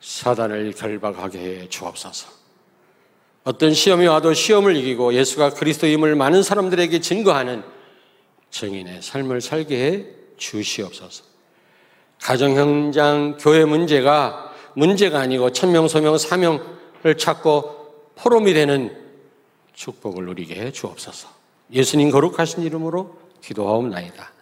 사단을 0.00 0.72
결박하게 0.72 1.38
해 1.38 1.68
주옵소서. 1.68 2.28
어떤 3.44 3.74
시험이 3.74 4.06
와도 4.06 4.32
시험을 4.32 4.74
이기고 4.76 5.14
예수가 5.14 5.50
그리스도임을 5.50 6.14
많은 6.14 6.42
사람들에게 6.42 7.00
증거하는 7.00 7.62
증인의 8.50 9.02
삶을 9.02 9.40
살게 9.40 9.86
해 9.86 10.06
주시옵소서. 10.36 11.24
가정 12.20 12.56
현장 12.56 13.36
교회 13.38 13.64
문제가 13.64 14.52
문제가 14.74 15.20
아니고 15.20 15.52
천명 15.52 15.88
소명 15.88 16.16
사명을 16.16 17.18
찾고 17.18 18.12
포럼이 18.16 18.54
되는 18.54 18.96
축복을 19.74 20.24
누리게 20.24 20.54
해 20.54 20.72
주옵소서. 20.72 21.28
예수님 21.72 22.10
거룩하신 22.10 22.62
이름으로 22.62 23.18
기도하옵나이다. 23.42 24.33